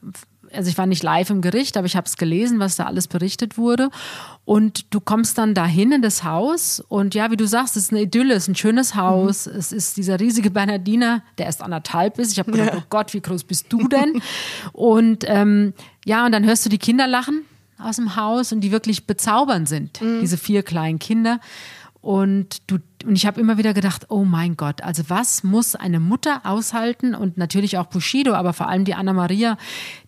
also 0.55 0.71
ich 0.71 0.79
war 0.79 0.87
nicht 0.87 1.03
live 1.03 1.31
im 1.31 1.43
Gericht, 1.43 1.77
aber 1.77 1.87
ich 1.87 1.97
habe 1.97 2.07
es 2.07 2.17
gelesen, 2.17 2.59
was 2.59 2.77
da 2.77 2.85
alles 2.85 3.09
berichtet 3.09 3.59
wurde. 3.59 3.91
Und 4.45 4.93
du 4.95 5.01
kommst 5.01 5.39
dann 5.39 5.55
dahin 5.55 5.93
in 5.93 6.03
das 6.03 6.25
Haus 6.25 6.81
und 6.89 7.15
ja, 7.15 7.31
wie 7.31 7.37
du 7.37 7.47
sagst, 7.47 7.77
es 7.77 7.85
ist 7.85 7.93
eine 7.93 8.03
Idylle, 8.03 8.35
es 8.35 8.45
ist 8.45 8.49
ein 8.49 8.55
schönes 8.55 8.95
Haus. 8.95 9.47
Mhm. 9.47 9.57
Es 9.57 9.73
ist 9.73 9.97
dieser 9.97 10.21
riesige 10.21 10.51
Bernardiner, 10.51 11.23
der 11.39 11.47
erst 11.47 11.63
anderthalb 11.63 12.19
ist. 12.19 12.33
Ich 12.33 12.39
habe 12.39 12.53
gedacht, 12.53 12.75
ja. 12.75 12.79
oh 12.79 12.85
Gott, 12.91 13.15
wie 13.15 13.21
groß 13.21 13.45
bist 13.45 13.67
du 13.71 13.89
denn? 13.89 14.21
und 14.73 15.25
ähm, 15.27 15.73
ja, 16.05 16.27
und 16.27 16.33
dann 16.33 16.45
hörst 16.45 16.65
du 16.65 16.71
die 16.71 16.79
Kinder 16.79 17.07
lachen 17.07 17.43
aus 17.79 17.97
dem 17.97 18.17
Haus 18.17 18.53
und 18.53 18.61
die 18.61 18.71
wirklich 18.71 19.07
bezaubernd 19.07 19.69
sind, 19.69 20.01
mhm. 20.01 20.21
diese 20.21 20.37
vier 20.37 20.63
kleinen 20.63 20.99
Kinder. 20.99 21.41
Und 22.05 22.71
du 22.71 22.77
und 23.07 23.17
ich 23.17 23.27
habe 23.27 23.41
immer 23.41 23.59
wieder 23.59 23.75
gedacht, 23.75 24.07
oh 24.09 24.25
mein 24.25 24.57
Gott, 24.57 24.83
also 24.83 25.05
was 25.09 25.43
muss 25.43 25.75
eine 25.75 26.01
Mutter 26.01 26.43
aushalten 26.45 27.15
und 27.15 27.37
natürlich 27.37 27.79
auch 27.79 27.87
Bushido, 27.87 28.35
aber 28.35 28.53
vor 28.53 28.69
allem 28.69 28.85
die 28.85 28.95
Anna 28.95 29.13
Maria, 29.13 29.57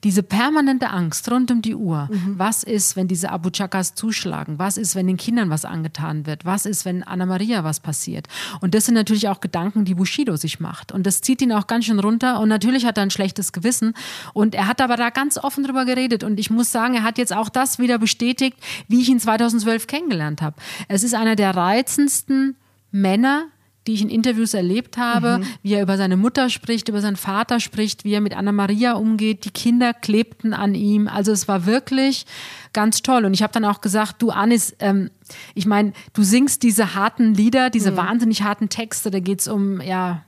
diese 0.05 0.23
permanente 0.23 0.91
Angst 0.91 1.31
rund 1.31 1.51
um 1.51 1.63
die 1.63 1.75
Uhr. 1.75 2.09
Mhm. 2.11 2.35
Was 2.39 2.63
ist, 2.63 2.97
wenn 2.97 3.09
diese 3.09 3.31
Abu 3.31 3.51
Chakas 3.51 3.95
zuschlagen? 3.95 4.59
Was 4.59 4.77
ist, 4.77 4.95
wenn 4.95 5.07
den 5.07 5.17
Kindern 5.17 5.51
was 5.51 5.65
angetan 5.65 6.27
wird? 6.27 6.45
Was 6.45 6.67
ist, 6.67 6.85
wenn 6.85 7.03
Anna 7.03 7.27
Maria 7.27 7.65
was 7.65 7.81
passiert? 7.81 8.29
Und 8.61 8.75
das 8.75 8.87
sind 8.87 8.95
natürlich 8.95 9.29
auch 9.29 9.41
Gedanken, 9.41 9.85
die 9.85 9.95
Bushido 9.95 10.37
sich 10.37 10.61
macht. 10.61 10.93
Und 10.93 11.07
das 11.07 11.21
zieht 11.21 11.43
ihn 11.43 11.53
auch 11.53 11.67
ganz 11.67 11.85
schön 11.85 11.99
runter. 11.99 12.41
Und 12.41 12.49
natürlich 12.49 12.87
hat 12.87 12.99
er 12.99 13.03
ein 13.03 13.11
schlechtes 13.11 13.53
Gewissen. 13.53 13.95
Und 14.33 14.55
er 14.55 14.67
hat 14.67 14.81
aber 14.81 14.97
da 14.97 15.11
ganz 15.11 15.39
offen 15.39 15.65
drüber 15.65 15.85
geredet. 15.85 16.25
Und 16.25 16.41
ich 16.41 16.51
muss 16.51 16.73
sagen, 16.73 16.95
er 16.95 17.03
hat 17.03 17.19
jetzt 17.19 17.35
auch 17.35 17.49
das 17.49 17.79
wieder 17.79 17.99
bestätigt, 17.99 18.57
wie 18.89 19.01
ich 19.01 19.09
ihn 19.09 19.21
2012 19.21 19.87
kennengelernt 19.87 20.43
habe. 20.43 20.57
Es 20.89 21.03
ist 21.03 21.15
einer 21.15 21.37
der 21.37 21.55
reizendsten 21.57 22.57
Männer, 22.91 23.47
die 23.87 23.95
ich 23.95 24.03
in 24.03 24.09
Interviews 24.09 24.55
erlebt 24.55 24.99
habe, 24.99 25.39
mhm. 25.39 25.45
wie 25.63 25.75
er 25.75 25.83
über 25.83 25.97
seine 25.97 26.17
Mutter 26.17 26.51
spricht, 26.51 26.89
über 26.89 27.01
seinen 27.01 27.17
Vater 27.17 27.61
spricht, 27.61 28.05
wie 28.05 28.15
er 28.15 28.21
mit 28.21 28.37
Anna 28.37 28.53
Maria 28.53 28.95
umgeht. 28.95 29.45
Die 29.45 29.51
Kinder 29.51 29.95
klebten 29.95 30.55
an 30.55 30.75
ihm. 30.75 31.09
Also 31.09 31.33
es 31.33 31.47
war 31.47 31.67
wirklich 31.67 32.27
ganz 32.73 33.03
toll. 33.03 33.25
Und 33.25 33.35
ich 33.35 33.43
habe 33.43 33.53
dann 33.53 33.65
auch 33.65 33.81
gesagt, 33.81 34.23
du 34.23 34.31
Anis, 34.31 34.75
ähm, 34.81 35.11
ich 35.55 35.67
meine, 35.67 35.93
du 36.15 36.23
singst 36.23 36.63
diese 36.63 36.95
harten 36.95 37.35
Lieder, 37.35 37.71
diese 37.71 37.93
mhm. 37.93 37.97
wahnsinnig 37.97 38.43
harten 38.43 38.69
Texte. 38.69 39.11
Da 39.11 39.21
geht 39.21 39.41
es 39.41 39.49
um 39.49 39.81
ja 39.81 40.23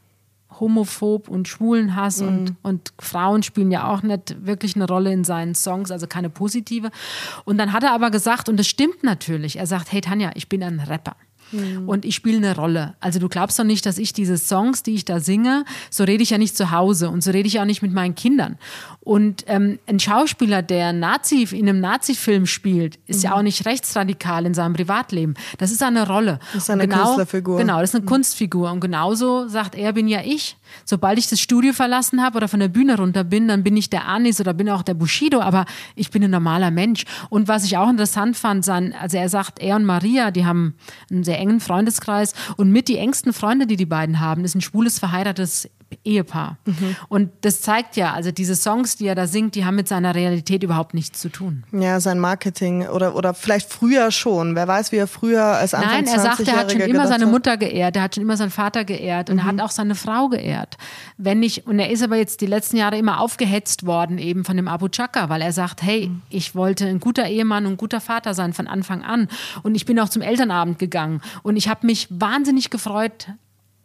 homophob 0.60 1.28
und 1.28 1.48
Schwulenhass 1.48 2.20
mhm. 2.20 2.28
und, 2.28 2.56
und 2.62 2.92
Frauen 2.98 3.42
spielen 3.42 3.70
ja 3.70 3.88
auch 3.88 4.02
nicht 4.02 4.44
wirklich 4.46 4.76
eine 4.76 4.86
Rolle 4.86 5.12
in 5.12 5.24
seinen 5.24 5.54
Songs, 5.54 5.90
also 5.90 6.06
keine 6.06 6.30
positive. 6.30 6.90
Und 7.44 7.58
dann 7.58 7.72
hat 7.72 7.82
er 7.82 7.92
aber 7.92 8.10
gesagt, 8.10 8.48
und 8.48 8.56
das 8.56 8.66
stimmt 8.66 9.02
natürlich, 9.02 9.56
er 9.56 9.66
sagt, 9.66 9.92
hey 9.92 10.00
Tanja, 10.00 10.32
ich 10.34 10.48
bin 10.48 10.62
ein 10.62 10.80
Rapper. 10.80 11.16
Mhm. 11.52 11.88
Und 11.88 12.04
ich 12.04 12.14
spiele 12.14 12.38
eine 12.38 12.56
Rolle. 12.56 12.94
Also 13.00 13.18
du 13.18 13.28
glaubst 13.28 13.58
doch 13.58 13.64
nicht, 13.64 13.86
dass 13.86 13.98
ich 13.98 14.12
diese 14.12 14.36
Songs, 14.38 14.82
die 14.82 14.94
ich 14.94 15.04
da 15.04 15.20
singe, 15.20 15.64
so 15.90 16.04
rede 16.04 16.22
ich 16.22 16.30
ja 16.30 16.38
nicht 16.38 16.56
zu 16.56 16.70
Hause 16.70 17.10
und 17.10 17.22
so 17.22 17.30
rede 17.30 17.48
ich 17.48 17.60
auch 17.60 17.64
nicht 17.64 17.82
mit 17.82 17.92
meinen 17.92 18.14
Kindern. 18.14 18.58
Und 19.00 19.44
ähm, 19.46 19.78
ein 19.86 20.00
Schauspieler, 20.00 20.62
der 20.62 20.92
Nazi 20.92 21.48
in 21.50 21.68
einem 21.68 21.80
Nazi-Film 21.80 22.46
spielt, 22.46 22.96
ist 23.06 23.18
mhm. 23.18 23.22
ja 23.24 23.34
auch 23.36 23.42
nicht 23.42 23.64
rechtsradikal 23.64 24.44
in 24.46 24.54
seinem 24.54 24.74
Privatleben. 24.74 25.34
Das 25.58 25.70
ist 25.70 25.82
eine 25.82 26.06
Rolle. 26.06 26.38
Das 26.52 26.64
ist 26.64 26.70
eine 26.70 26.86
genau, 26.86 27.04
Künstlerfigur. 27.04 27.58
Genau, 27.58 27.80
das 27.80 27.90
ist 27.90 27.96
eine 27.96 28.02
mhm. 28.02 28.08
Kunstfigur. 28.08 28.70
Und 28.70 28.80
genauso 28.80 29.48
sagt 29.48 29.74
er, 29.74 29.92
bin 29.92 30.08
ja 30.08 30.20
ich. 30.24 30.56
Sobald 30.84 31.18
ich 31.18 31.28
das 31.28 31.40
Studio 31.40 31.72
verlassen 31.72 32.22
habe 32.22 32.36
oder 32.36 32.48
von 32.48 32.60
der 32.60 32.68
Bühne 32.68 32.96
runter 32.98 33.24
bin, 33.24 33.48
dann 33.48 33.62
bin 33.62 33.76
ich 33.76 33.88
der 33.88 34.06
Anis 34.06 34.40
oder 34.40 34.52
bin 34.52 34.68
auch 34.68 34.82
der 34.82 34.94
Bushido, 34.94 35.40
aber 35.40 35.64
ich 35.94 36.10
bin 36.10 36.22
ein 36.22 36.30
normaler 36.30 36.70
Mensch. 36.70 37.04
Und 37.30 37.48
was 37.48 37.64
ich 37.64 37.76
auch 37.76 37.88
interessant 37.88 38.36
fand, 38.36 38.64
sein, 38.64 38.94
also 39.00 39.16
er 39.16 39.28
sagt, 39.28 39.60
er 39.60 39.76
und 39.76 39.84
Maria, 39.84 40.30
die 40.30 40.44
haben 40.44 40.74
einen 41.10 41.24
sehr 41.24 41.37
engen 41.38 41.60
Freundeskreis. 41.60 42.34
Und 42.56 42.70
mit 42.70 42.88
die 42.88 42.98
engsten 42.98 43.32
Freunde, 43.32 43.66
die 43.66 43.76
die 43.76 43.86
beiden 43.86 44.20
haben, 44.20 44.44
ist 44.44 44.54
ein 44.54 44.60
schwules 44.60 44.98
verheiratetes 44.98 45.70
Ehepaar. 46.04 46.58
Mhm. 46.64 46.96
Und 47.08 47.30
das 47.42 47.62
zeigt 47.62 47.96
ja, 47.96 48.12
also 48.12 48.30
diese 48.30 48.54
Songs, 48.54 48.96
die 48.96 49.06
er 49.06 49.14
da 49.14 49.26
singt, 49.26 49.54
die 49.54 49.64
haben 49.64 49.76
mit 49.76 49.88
seiner 49.88 50.14
Realität 50.14 50.62
überhaupt 50.62 50.94
nichts 50.94 51.20
zu 51.20 51.28
tun. 51.28 51.64
Ja, 51.72 52.00
sein 52.00 52.18
Marketing 52.18 52.86
oder, 52.86 53.14
oder 53.16 53.34
vielleicht 53.34 53.72
früher 53.72 54.10
schon. 54.10 54.54
Wer 54.54 54.68
weiß, 54.68 54.92
wie 54.92 54.96
er 54.96 55.06
früher 55.06 55.42
als 55.42 55.74
Anfang 55.74 56.04
Nein, 56.04 56.06
er 56.06 56.20
sagt, 56.20 56.46
er 56.46 56.56
hat 56.56 56.72
schon 56.72 56.80
immer 56.82 57.06
seine 57.06 57.26
Mutter 57.26 57.56
geehrt, 57.56 57.96
er 57.96 58.02
hat 58.02 58.14
schon 58.14 58.22
immer 58.22 58.36
seinen 58.36 58.50
Vater 58.50 58.84
geehrt 58.84 59.30
und 59.30 59.36
mhm. 59.36 59.40
er 59.40 59.46
hat 59.46 59.60
auch 59.60 59.70
seine 59.70 59.94
Frau 59.94 60.28
geehrt. 60.28 60.76
Wenn 61.16 61.42
ich, 61.42 61.66
und 61.66 61.78
er 61.78 61.90
ist 61.90 62.02
aber 62.02 62.16
jetzt 62.16 62.40
die 62.40 62.46
letzten 62.46 62.76
Jahre 62.76 62.98
immer 62.98 63.20
aufgehetzt 63.20 63.86
worden 63.86 64.18
eben 64.18 64.44
von 64.44 64.56
dem 64.56 64.68
Abu 64.68 64.88
Chaka, 64.88 65.28
weil 65.28 65.40
er 65.42 65.52
sagt, 65.52 65.82
hey, 65.82 66.08
mhm. 66.08 66.22
ich 66.28 66.54
wollte 66.54 66.86
ein 66.86 67.00
guter 67.00 67.26
Ehemann 67.26 67.66
und 67.66 67.72
ein 67.72 67.76
guter 67.78 68.00
Vater 68.00 68.34
sein 68.34 68.52
von 68.52 68.66
Anfang 68.66 69.02
an. 69.02 69.28
Und 69.62 69.74
ich 69.74 69.86
bin 69.86 69.98
auch 69.98 70.08
zum 70.08 70.22
Elternabend 70.22 70.78
gegangen 70.78 71.20
und 71.42 71.56
ich 71.56 71.68
habe 71.68 71.86
mich 71.86 72.08
wahnsinnig 72.10 72.70
gefreut, 72.70 73.28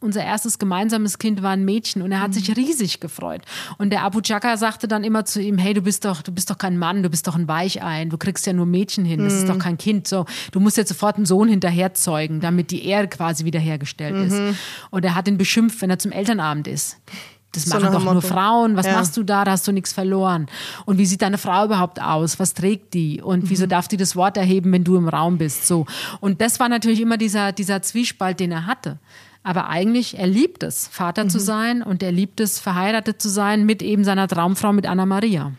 unser 0.04 0.24
erstes 0.24 0.60
gemeinsames 0.60 1.18
Kind 1.18 1.42
war 1.42 1.52
ein 1.52 1.66
Mädchen 1.66 2.02
und 2.02 2.12
er 2.12 2.22
hat 2.22 2.30
mhm. 2.30 2.34
sich 2.34 2.56
riesig 2.56 3.00
gefreut. 3.00 3.42
Und 3.78 3.90
der 3.90 4.04
Abu 4.04 4.22
Chaka 4.22 4.58
sagte 4.58 4.88
dann 4.88 5.04
immer 5.04 5.26
zu 5.26 5.42
ihm, 5.42 5.58
hey, 5.58 5.74
du 5.74 5.82
bist 5.82 6.06
doch, 6.06 6.22
du 6.22 6.32
bist 6.32 6.50
doch 6.50 6.58
kein 6.58 6.78
Mann, 6.78 7.04
du 7.04 7.10
bist 7.10 7.28
doch 7.28 7.36
ein 7.36 7.48
Weichein, 7.48 8.10
du 8.10 8.18
kriegst 8.18 8.46
ja 8.46 8.54
nur 8.54 8.66
Mädchen 8.66 9.06
hin, 9.06 9.24
das 9.24 9.34
mhm. 9.34 9.40
ist 9.40 9.50
doch 9.50 9.56
mhm. 9.56 9.60
kein 9.60 9.78
Kind. 9.78 10.08
So, 10.08 10.26
du 10.52 10.60
musst 10.60 10.78
jetzt 10.78 10.90
sofort 10.90 11.16
einen 11.16 11.26
Sohn 11.26 11.48
hinterher 11.48 11.94
zeugen, 11.94 12.40
damit 12.40 12.72
die 12.72 12.86
Ehre 12.86 13.08
quasi 13.08 13.46
wiederhergestellt 13.46 14.16
mhm. 14.16 14.28
ist. 14.28 14.60
Und 14.92 15.06
er 15.06 15.16
hat 15.16 15.28
ihn 15.28 15.38
beschimpft, 15.38 15.82
wenn 15.82 15.90
er 15.90 16.00
zum 16.00 16.12
Elternabend 16.12 16.68
ist. 16.68 16.98
Das 17.54 17.68
machen 17.68 17.92
doch 17.92 18.04
nur 18.04 18.22
Frauen. 18.22 18.76
Was 18.76 18.86
ja. 18.86 18.94
machst 18.94 19.16
du 19.16 19.24
da? 19.24 19.46
Da 19.46 19.52
hast 19.52 19.68
du 19.68 19.72
nichts 19.72 19.94
verloren. 19.94 20.48
Und 20.86 20.98
wie 20.98 21.06
sieht 21.06 21.22
deine 21.22 21.38
Frau 21.38 21.66
überhaupt 21.66 22.02
aus? 22.02 22.40
Was 22.40 22.54
trägt 22.54 22.94
die? 22.94 23.22
Und 23.22 23.46
mhm. 23.46 23.50
wieso 23.50 23.68
darf 23.68 23.88
die 23.88 23.98
das 23.98 24.16
Wort 24.16 24.38
erheben, 24.38 24.72
wenn 24.72 24.84
du 24.84 24.98
im 24.98 25.08
Raum 25.08 25.38
bist? 25.38 25.68
So. 25.68 25.86
Und 26.20 26.42
das 26.42 26.60
war 26.60 26.68
natürlich 26.68 27.00
immer 27.00 27.18
dieser, 27.18 27.52
dieser 27.52 27.82
Zwiespalt, 27.82 28.40
den 28.40 28.52
er 28.52 28.66
hatte. 28.66 28.98
Aber 29.44 29.68
eigentlich, 29.68 30.18
er 30.18 30.28
liebt 30.28 30.64
es, 30.64 30.88
Vater 30.88 31.26
mhm. 31.26 31.30
zu 31.30 31.40
sein 31.40 31.84
und 31.84 32.02
er 32.02 32.12
liebt 32.12 32.40
es, 32.40 32.60
verheiratet 32.60 33.22
zu 33.22 33.30
sein 33.30 33.66
mit 33.66 33.82
eben 33.82 34.04
seiner 34.04 34.28
Traumfrau, 34.28 34.72
mit 34.72 34.88
Anna 34.88 35.06
Maria. 35.06 35.52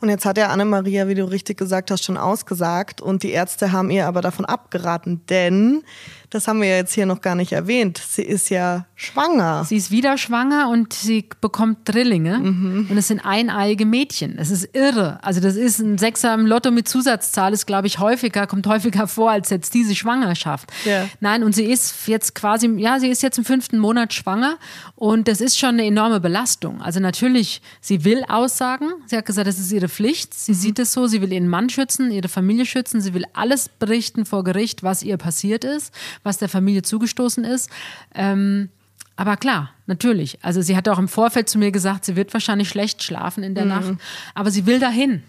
Und 0.00 0.10
jetzt 0.10 0.26
hat 0.26 0.36
er 0.36 0.50
Anne-Maria, 0.50 1.08
wie 1.08 1.14
du 1.14 1.24
richtig 1.24 1.56
gesagt 1.56 1.90
hast, 1.90 2.04
schon 2.04 2.18
ausgesagt. 2.18 3.00
Und 3.00 3.22
die 3.22 3.30
Ärzte 3.30 3.72
haben 3.72 3.90
ihr 3.90 4.06
aber 4.06 4.20
davon 4.20 4.44
abgeraten, 4.44 5.22
denn 5.30 5.84
das 6.30 6.48
haben 6.48 6.60
wir 6.60 6.68
ja 6.68 6.76
jetzt 6.76 6.92
hier 6.92 7.06
noch 7.06 7.20
gar 7.20 7.34
nicht 7.34 7.52
erwähnt. 7.52 8.02
Sie 8.04 8.22
ist 8.22 8.50
ja 8.50 8.86
schwanger. 8.94 9.64
Sie 9.64 9.76
ist 9.76 9.90
wieder 9.90 10.18
schwanger 10.18 10.68
und 10.70 10.92
sie 10.92 11.28
bekommt 11.40 11.80
Drillinge. 11.84 12.38
Mhm. 12.38 12.86
Und 12.90 12.96
es 12.96 13.08
sind 13.08 13.20
eineiige 13.20 13.86
Mädchen. 13.86 14.36
Es 14.38 14.50
ist 14.50 14.74
irre. 14.74 15.18
Also 15.22 15.40
das 15.40 15.56
ist 15.56 15.78
ein 15.78 15.98
Sechser 15.98 16.34
im 16.34 16.46
Lotto 16.46 16.70
mit 16.70 16.88
Zusatzzahl, 16.88 17.52
ist 17.52 17.66
glaube 17.66 17.86
ich 17.86 17.98
häufiger, 17.98 18.46
kommt 18.46 18.66
häufiger 18.66 19.06
vor 19.06 19.30
als 19.30 19.50
jetzt 19.50 19.74
diese 19.74 19.94
Schwangerschaft. 19.94 20.70
Ja. 20.84 21.08
Nein, 21.20 21.44
und 21.44 21.54
sie 21.54 21.64
ist 21.64 22.08
jetzt 22.08 22.34
quasi, 22.34 22.68
ja, 22.78 22.98
sie 22.98 23.08
ist 23.08 23.22
jetzt 23.22 23.38
im 23.38 23.44
fünften 23.44 23.78
Monat 23.78 24.12
schwanger 24.12 24.56
und 24.96 25.28
das 25.28 25.40
ist 25.40 25.58
schon 25.58 25.70
eine 25.70 25.84
enorme 25.84 26.20
Belastung. 26.20 26.82
Also 26.82 26.98
natürlich, 26.98 27.62
sie 27.80 28.04
will 28.04 28.24
aussagen. 28.28 28.88
Sie 29.06 29.16
hat 29.16 29.26
gesagt, 29.26 29.46
das 29.46 29.58
ist 29.58 29.70
ihre 29.70 29.88
Pflicht. 29.88 30.34
Sie 30.34 30.52
mhm. 30.52 30.56
sieht 30.56 30.78
es 30.78 30.92
so. 30.92 31.06
Sie 31.06 31.22
will 31.22 31.32
ihren 31.32 31.48
Mann 31.48 31.70
schützen, 31.70 32.10
ihre 32.10 32.28
Familie 32.28 32.66
schützen. 32.66 33.00
Sie 33.00 33.14
will 33.14 33.24
alles 33.32 33.68
berichten 33.68 34.24
vor 34.26 34.42
Gericht, 34.42 34.82
was 34.82 35.02
ihr 35.02 35.16
passiert 35.16 35.64
ist 35.64 35.92
was 36.26 36.38
der 36.38 36.48
Familie 36.48 36.82
zugestoßen 36.82 37.44
ist. 37.44 37.70
Ähm, 38.14 38.68
aber 39.16 39.38
klar, 39.38 39.70
natürlich. 39.86 40.38
Also 40.42 40.60
sie 40.60 40.76
hat 40.76 40.88
auch 40.88 40.98
im 40.98 41.08
Vorfeld 41.08 41.48
zu 41.48 41.58
mir 41.58 41.72
gesagt, 41.72 42.04
sie 42.04 42.16
wird 42.16 42.32
wahrscheinlich 42.34 42.68
schlecht 42.68 43.02
schlafen 43.02 43.42
in 43.42 43.54
der 43.54 43.64
mhm. 43.64 43.70
Nacht, 43.70 43.94
aber 44.34 44.50
sie 44.50 44.66
will 44.66 44.78
dahin. 44.78 45.22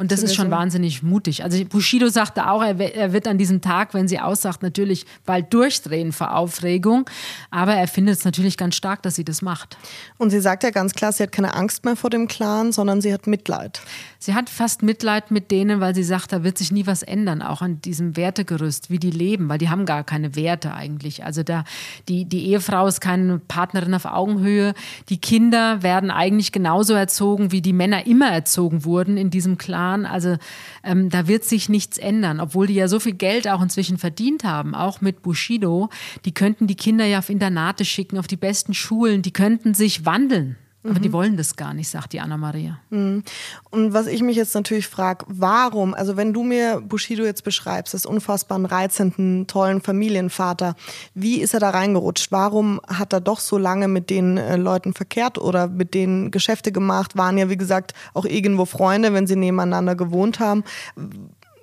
Und 0.00 0.10
das 0.10 0.22
ist 0.22 0.34
schon 0.34 0.50
wahnsinnig 0.50 1.02
mutig. 1.02 1.44
Also 1.44 1.62
Bushido 1.66 2.08
sagte 2.08 2.48
auch, 2.48 2.62
er, 2.62 3.12
wird 3.12 3.28
an 3.28 3.36
diesem 3.36 3.60
Tag, 3.60 3.92
wenn 3.92 4.08
sie 4.08 4.18
aussagt, 4.18 4.62
natürlich 4.62 5.04
bald 5.26 5.52
durchdrehen 5.52 6.12
vor 6.12 6.34
Aufregung. 6.34 7.04
Aber 7.50 7.74
er 7.74 7.86
findet 7.86 8.16
es 8.16 8.24
natürlich 8.24 8.56
ganz 8.56 8.76
stark, 8.76 9.02
dass 9.02 9.16
sie 9.16 9.24
das 9.24 9.42
macht. 9.42 9.76
Und 10.16 10.30
sie 10.30 10.40
sagt 10.40 10.62
ja 10.62 10.70
ganz 10.70 10.94
klar, 10.94 11.12
sie 11.12 11.22
hat 11.22 11.32
keine 11.32 11.52
Angst 11.52 11.84
mehr 11.84 11.96
vor 11.96 12.08
dem 12.08 12.28
Clan, 12.28 12.72
sondern 12.72 13.02
sie 13.02 13.12
hat 13.12 13.26
Mitleid. 13.26 13.82
Sie 14.18 14.34
hat 14.34 14.48
fast 14.48 14.82
Mitleid 14.82 15.30
mit 15.30 15.50
denen, 15.50 15.80
weil 15.80 15.94
sie 15.94 16.02
sagt, 16.02 16.32
da 16.32 16.44
wird 16.44 16.56
sich 16.56 16.72
nie 16.72 16.86
was 16.86 17.02
ändern, 17.02 17.42
auch 17.42 17.60
an 17.60 17.82
diesem 17.82 18.16
Wertegerüst, 18.16 18.88
wie 18.88 18.98
die 18.98 19.10
leben, 19.10 19.50
weil 19.50 19.58
die 19.58 19.68
haben 19.68 19.84
gar 19.84 20.04
keine 20.04 20.34
Werte 20.34 20.72
eigentlich. 20.72 21.24
Also 21.24 21.42
da, 21.42 21.64
die, 22.08 22.24
die 22.24 22.46
Ehefrau 22.46 22.86
ist 22.86 23.02
keine 23.02 23.38
Partnerin 23.38 23.92
auf 23.92 24.06
Augenhöhe. 24.06 24.72
Die 25.10 25.18
Kinder 25.18 25.82
werden 25.82 26.10
eigentlich 26.10 26.52
genauso 26.52 26.94
erzogen, 26.94 27.52
wie 27.52 27.60
die 27.60 27.74
Männer 27.74 28.06
immer 28.06 28.30
erzogen 28.30 28.86
wurden 28.86 29.18
in 29.18 29.28
diesem 29.28 29.58
Clan. 29.58 29.89
Jahren. 29.90 30.06
Also 30.06 30.36
ähm, 30.84 31.10
da 31.10 31.26
wird 31.26 31.44
sich 31.44 31.68
nichts 31.68 31.98
ändern, 31.98 32.40
obwohl 32.40 32.66
die 32.66 32.74
ja 32.74 32.88
so 32.88 33.00
viel 33.00 33.14
Geld 33.14 33.48
auch 33.48 33.62
inzwischen 33.62 33.98
verdient 33.98 34.44
haben, 34.44 34.74
auch 34.74 35.00
mit 35.00 35.22
Bushido. 35.22 35.90
Die 36.24 36.32
könnten 36.32 36.66
die 36.66 36.76
Kinder 36.76 37.04
ja 37.04 37.18
auf 37.18 37.30
Internate 37.30 37.84
schicken, 37.84 38.18
auf 38.18 38.26
die 38.26 38.36
besten 38.36 38.74
Schulen, 38.74 39.22
die 39.22 39.32
könnten 39.32 39.74
sich 39.74 40.04
wandeln. 40.06 40.56
Aber 40.82 40.94
mhm. 40.94 41.02
die 41.02 41.12
wollen 41.12 41.36
das 41.36 41.56
gar 41.56 41.74
nicht, 41.74 41.90
sagt 41.90 42.14
die 42.14 42.20
Anna-Maria. 42.20 42.78
Mhm. 42.88 43.22
Und 43.70 43.92
was 43.92 44.06
ich 44.06 44.22
mich 44.22 44.36
jetzt 44.36 44.54
natürlich 44.54 44.88
frage, 44.88 45.26
warum, 45.28 45.92
also 45.92 46.16
wenn 46.16 46.32
du 46.32 46.42
mir 46.42 46.80
Bushido 46.80 47.24
jetzt 47.24 47.44
beschreibst, 47.44 47.92
das 47.92 48.06
unfassbar 48.06 48.58
reizenden, 48.64 49.46
tollen 49.46 49.82
Familienvater, 49.82 50.74
wie 51.14 51.40
ist 51.40 51.52
er 51.52 51.60
da 51.60 51.70
reingerutscht? 51.70 52.32
Warum 52.32 52.80
hat 52.86 53.12
er 53.12 53.20
doch 53.20 53.40
so 53.40 53.58
lange 53.58 53.88
mit 53.88 54.08
den 54.08 54.38
äh, 54.38 54.56
Leuten 54.56 54.94
verkehrt 54.94 55.36
oder 55.36 55.68
mit 55.68 55.92
denen 55.92 56.30
Geschäfte 56.30 56.72
gemacht? 56.72 57.14
Waren 57.16 57.36
ja, 57.36 57.50
wie 57.50 57.58
gesagt, 57.58 57.92
auch 58.14 58.24
irgendwo 58.24 58.64
Freunde, 58.64 59.12
wenn 59.12 59.26
sie 59.26 59.36
nebeneinander 59.36 59.94
gewohnt 59.94 60.40
haben. 60.40 60.64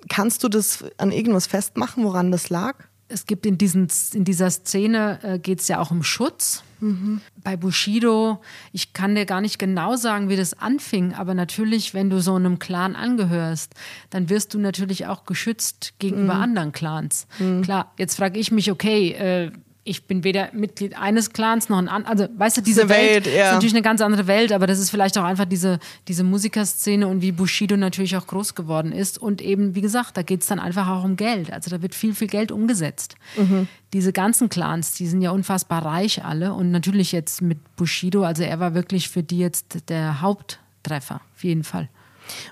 Kannst 0.08 0.44
du 0.44 0.48
das 0.48 0.84
an 0.96 1.10
irgendwas 1.10 1.48
festmachen, 1.48 2.04
woran 2.04 2.30
das 2.30 2.50
lag? 2.50 2.76
Es 3.08 3.26
gibt 3.26 3.46
in, 3.46 3.58
diesen, 3.58 3.88
in 4.12 4.24
dieser 4.24 4.50
Szene, 4.50 5.18
äh, 5.22 5.38
geht 5.38 5.60
es 5.60 5.68
ja 5.68 5.80
auch 5.80 5.90
um 5.90 6.02
Schutz. 6.02 6.62
Mhm. 6.80 7.20
Bei 7.42 7.56
Bushido, 7.56 8.40
ich 8.72 8.92
kann 8.92 9.14
dir 9.14 9.26
gar 9.26 9.40
nicht 9.40 9.58
genau 9.58 9.96
sagen, 9.96 10.28
wie 10.28 10.36
das 10.36 10.54
anfing, 10.54 11.14
aber 11.14 11.34
natürlich, 11.34 11.92
wenn 11.94 12.08
du 12.10 12.20
so 12.20 12.34
einem 12.34 12.58
Clan 12.58 12.94
angehörst, 12.94 13.74
dann 14.10 14.28
wirst 14.28 14.54
du 14.54 14.58
natürlich 14.58 15.06
auch 15.06 15.24
geschützt 15.24 15.94
gegenüber 15.98 16.34
mhm. 16.34 16.42
anderen 16.42 16.72
Clans. 16.72 17.26
Mhm. 17.38 17.62
Klar, 17.62 17.92
jetzt 17.98 18.16
frage 18.16 18.38
ich 18.38 18.52
mich, 18.52 18.70
okay, 18.70 19.10
äh, 19.12 19.50
ich 19.88 20.04
bin 20.04 20.22
weder 20.22 20.50
Mitglied 20.52 20.98
eines 20.98 21.32
Clans 21.32 21.68
noch 21.70 21.78
ein 21.78 21.88
anderes. 21.88 22.20
Also, 22.20 22.38
weißt 22.38 22.58
du, 22.58 22.60
diese 22.60 22.88
Welt, 22.88 23.24
Welt 23.24 23.34
ja. 23.34 23.46
ist 23.46 23.52
natürlich 23.54 23.74
eine 23.74 23.82
ganz 23.82 24.00
andere 24.02 24.26
Welt, 24.26 24.52
aber 24.52 24.66
das 24.66 24.78
ist 24.78 24.90
vielleicht 24.90 25.16
auch 25.16 25.24
einfach 25.24 25.46
diese, 25.46 25.78
diese 26.08 26.24
Musikerszene 26.24 27.08
und 27.08 27.22
wie 27.22 27.32
Bushido 27.32 27.76
natürlich 27.76 28.16
auch 28.16 28.26
groß 28.26 28.54
geworden 28.54 28.92
ist. 28.92 29.18
Und 29.18 29.40
eben, 29.40 29.74
wie 29.74 29.80
gesagt, 29.80 30.16
da 30.16 30.22
geht 30.22 30.42
es 30.42 30.46
dann 30.46 30.58
einfach 30.58 30.88
auch 30.88 31.04
um 31.04 31.16
Geld. 31.16 31.52
Also 31.52 31.70
da 31.70 31.80
wird 31.80 31.94
viel, 31.94 32.14
viel 32.14 32.28
Geld 32.28 32.52
umgesetzt. 32.52 33.16
Mhm. 33.36 33.66
Diese 33.94 34.12
ganzen 34.12 34.50
Clans, 34.50 34.92
die 34.92 35.06
sind 35.06 35.22
ja 35.22 35.30
unfassbar 35.30 35.84
reich 35.84 36.22
alle. 36.22 36.52
Und 36.52 36.70
natürlich 36.70 37.12
jetzt 37.12 37.40
mit 37.40 37.58
Bushido, 37.76 38.24
also 38.24 38.42
er 38.42 38.60
war 38.60 38.74
wirklich 38.74 39.08
für 39.08 39.22
die 39.22 39.38
jetzt 39.38 39.88
der 39.88 40.20
Haupttreffer, 40.20 41.22
auf 41.34 41.44
jeden 41.44 41.64
Fall. 41.64 41.88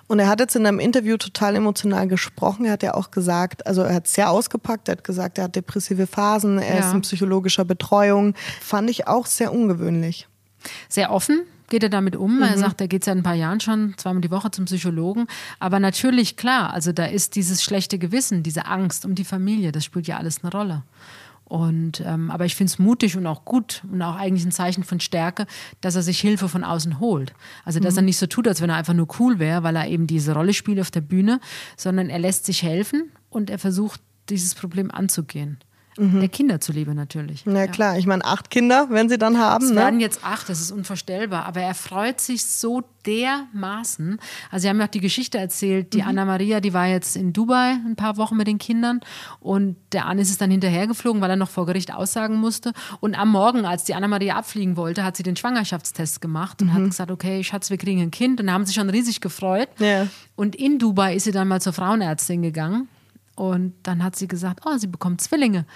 Und 0.07 0.19
er 0.19 0.29
hat 0.29 0.41
jetzt 0.41 0.57
in 0.57 0.67
einem 0.67 0.79
Interview 0.79 1.17
total 1.17 1.57
emotional 1.57 2.09
gesprochen. 2.09 2.65
Er 2.65 2.73
hat 2.73 2.83
ja 2.83 2.95
auch 2.95 3.11
gesagt, 3.11 3.67
also 3.67 3.83
er 3.83 3.95
hat 3.95 4.07
es 4.07 4.15
sehr 4.15 4.31
ausgepackt. 4.31 4.89
Er 4.89 4.93
hat 4.93 5.05
gesagt, 5.05 5.39
er 5.39 5.45
hat 5.45 5.57
depressive 5.57 6.07
Phasen, 6.07 6.59
er 6.59 6.79
ja. 6.79 6.87
ist 6.87 6.95
in 6.95 7.01
psychologischer 7.03 7.65
Betreuung. 7.65 8.35
Fand 8.61 8.91
ich 8.91 9.07
auch 9.07 9.27
sehr 9.27 9.53
ungewöhnlich. 9.53 10.29
Sehr 10.89 11.13
offen, 11.13 11.43
geht 11.69 11.83
er 11.83 11.89
damit 11.89 12.17
um. 12.17 12.37
Mhm. 12.37 12.43
Er 12.43 12.59
sagt, 12.59 12.81
er 12.81 12.89
geht 12.89 13.05
seit 13.05 13.17
ein 13.17 13.23
paar 13.23 13.35
Jahren 13.35 13.61
schon 13.61 13.95
zweimal 13.97 14.21
die 14.21 14.31
Woche 14.31 14.51
zum 14.51 14.65
Psychologen. 14.65 15.27
Aber 15.59 15.81
natürlich, 15.81 16.37
klar, 16.37 16.73
also 16.73 16.93
da 16.93 17.07
ist 17.07 17.37
dieses 17.37 17.63
schlechte 17.63 17.99
Gewissen, 17.99 18.43
diese 18.43 18.67
Angst 18.67 19.05
um 19.05 19.15
die 19.15 19.25
Familie, 19.25 19.73
das 19.73 19.85
spielt 19.85 20.07
ja 20.07 20.17
alles 20.17 20.43
eine 20.43 20.53
Rolle. 20.53 20.83
Und, 21.49 22.03
ähm, 22.05 22.33
aber 22.33 22.45
ich 22.45 22.57
finde 22.57 22.73
es 22.73 22.81
mutig 22.81 23.17
und 23.17 23.25
auch 23.27 23.45
gut 23.45 23.83
und 23.91 24.03
auch 24.03 24.17
eigentlich 24.17 24.45
ein 24.45 24.51
Zeichen 24.51 24.83
von 24.83 24.99
Stärke, 24.99 25.47
dass 25.81 25.95
er 25.95 26.03
sich 26.03 26.19
Hilfe 26.19 26.49
von 26.49 26.65
außen 26.65 26.99
holt. 26.99 27.35
Also, 27.65 27.79
dass 27.79 27.95
mhm. 27.95 27.99
er 27.99 28.03
nicht 28.03 28.19
so 28.19 28.27
tut, 28.27 28.49
als 28.49 28.61
wenn 28.61 28.71
er 28.71 28.77
einfach 28.77 28.95
nur 28.95 29.07
cool 29.21 29.39
wäre, 29.39 29.63
weil 29.63 29.77
er 29.77 29.87
eben 29.87 30.09
diese 30.09 30.35
Rolle 30.35 30.55
spielt 30.55 30.81
auf 30.81 30.91
der 30.91 31.03
Bühne, 31.03 31.41
sondern 31.77 32.11
er 32.11 32.19
lässt 32.19 32.47
sich 32.47 32.65
helfen 32.65 33.13
und 33.31 33.49
er 33.49 33.61
versucht, 33.61 34.01
dieses 34.29 34.57
Problem 34.57 34.91
anzugehen. 34.91 35.59
Mhm. 35.99 36.21
Der 36.21 36.29
Kinder 36.29 36.61
zuliebe 36.61 36.95
natürlich. 36.95 37.45
Na 37.47 37.61
ja. 37.61 37.67
klar, 37.67 37.99
ich 37.99 38.07
meine, 38.07 38.25
acht 38.25 38.51
Kinder, 38.51 38.89
wenn 38.91 39.09
sie 39.09 39.19
dann 39.19 39.39
haben. 39.39 39.65
Es 39.65 39.71
ne? 39.71 39.77
werden 39.77 40.01
jetzt 40.01 40.25
acht, 40.25 40.49
das 40.49 40.61
ist 40.61 40.71
unvorstellbar. 40.71 41.47
Aber 41.47 41.61
er 41.61 41.75
freut 41.75 42.21
sich 42.21 42.45
so 42.45 42.83
dermaßen. 43.07 44.19
Also, 44.51 44.63
sie 44.63 44.69
haben 44.69 44.79
ja 44.79 44.87
auch 44.87 44.91
die 44.91 45.01
Geschichte 45.01 45.39
erzählt, 45.39 45.95
die 45.95 46.03
mhm. 46.03 46.09
Anna-Maria, 46.09 46.61
die 46.61 46.75
war 46.75 46.87
jetzt 46.87 47.17
in 47.17 47.33
Dubai 47.33 47.79
ein 47.85 47.97
paar 47.97 48.17
Wochen 48.17 48.37
mit 48.37 48.47
den 48.47 48.59
Kindern 48.59 49.01
und 49.41 49.77
der 49.93 50.07
Anis 50.07 50.31
ist 50.31 50.41
dann 50.41 50.51
hinterhergeflogen, 50.51 51.21
weil 51.21 51.31
er 51.31 51.37
noch 51.37 51.51
vor 51.51 51.67
Gericht 51.67 51.95
aussagen 51.95 52.37
musste. 52.37 52.73
Und 53.01 53.15
am 53.15 53.31
Morgen, 53.31 53.65
als 53.65 53.85
die 53.85 53.95
Anna-Maria 53.95 54.37
abfliegen 54.37 54.77
wollte, 54.77 55.05
hat 55.05 55.17
sie 55.17 55.23
den 55.23 55.37
Schwangerschaftstest 55.37 56.21
gemacht 56.21 56.61
und 56.61 56.69
mhm. 56.69 56.75
hat 56.75 56.85
gesagt: 56.85 57.11
Okay, 57.11 57.43
Schatz, 57.43 57.71
wir 57.71 57.79
kriegen 57.79 58.03
ein 58.03 58.11
Kind. 58.11 58.41
Und 58.41 58.49
da 58.49 58.53
haben 58.53 58.67
sie 58.67 58.75
schon 58.75 58.91
riesig 58.91 59.21
gefreut. 59.21 59.69
Ja. 59.79 60.09
Und 60.35 60.55
in 60.55 60.79
Dubai 60.79 61.15
ist 61.15 61.25
sie 61.25 61.33
dann 61.33 61.49
mal 61.49 61.61
zur 61.61 61.73
Frauenärztin 61.73 62.43
gegangen 62.43 62.89
und 63.37 63.75
dann 63.85 64.03
hat 64.03 64.17
sie 64.17 64.27
gesagt, 64.27 64.61
oh, 64.67 64.77
sie 64.77 64.89
bekommt 64.89 65.21
Zwillinge. 65.21 65.67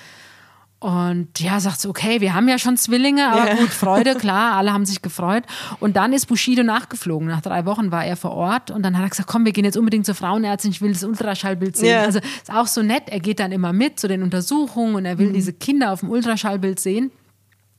Und 0.81 1.39
ja, 1.39 1.61
sagt 1.61 1.83
sie, 1.83 1.89
okay, 1.89 2.23
wir 2.23 2.33
haben 2.33 2.49
ja 2.49 2.59
schon 2.59 2.79
Zwillinge, 2.79 3.31
aber 3.31 3.49
ja. 3.49 3.55
gut, 3.55 3.69
Freude, 3.69 4.15
klar, 4.19 4.57
alle 4.57 4.73
haben 4.73 4.87
sich 4.87 5.03
gefreut. 5.03 5.45
Und 5.79 5.97
dann 5.97 6.15
ist 6.15 6.25
Bushido 6.25 6.63
nachgeflogen. 6.63 7.29
Nach 7.29 7.43
drei 7.43 7.67
Wochen 7.67 7.93
war 7.93 8.07
er 8.07 8.17
vor 8.17 8.33
Ort 8.33 8.71
und 8.71 8.83
dann 8.83 8.97
hat 8.97 9.05
er 9.05 9.11
gesagt, 9.11 9.29
komm, 9.29 9.45
wir 9.45 9.53
gehen 9.53 9.67
jetzt 9.67 9.77
unbedingt 9.77 10.07
zur 10.07 10.15
Frauenärztin, 10.15 10.71
ich 10.71 10.81
will 10.81 10.95
das 10.95 11.05
Ultraschallbild 11.05 11.77
sehen. 11.77 11.91
Ja. 11.91 12.01
Also 12.01 12.19
ist 12.19 12.51
auch 12.51 12.67
so 12.67 12.83
nett, 12.83 13.05
er 13.07 13.21
geht 13.21 13.41
dann 13.41 13.53
immer 13.53 13.75
mit 13.75 14.01
zu 14.01 14.09
den 14.09 14.23
Untersuchungen 14.23 14.95
und 14.95 15.05
er 15.05 15.19
will 15.19 15.29
mhm. 15.29 15.35
diese 15.35 15.53
Kinder 15.53 15.93
auf 15.93 16.01
dem 16.01 16.09
Ultraschallbild 16.09 16.81
sehen. 16.81 17.13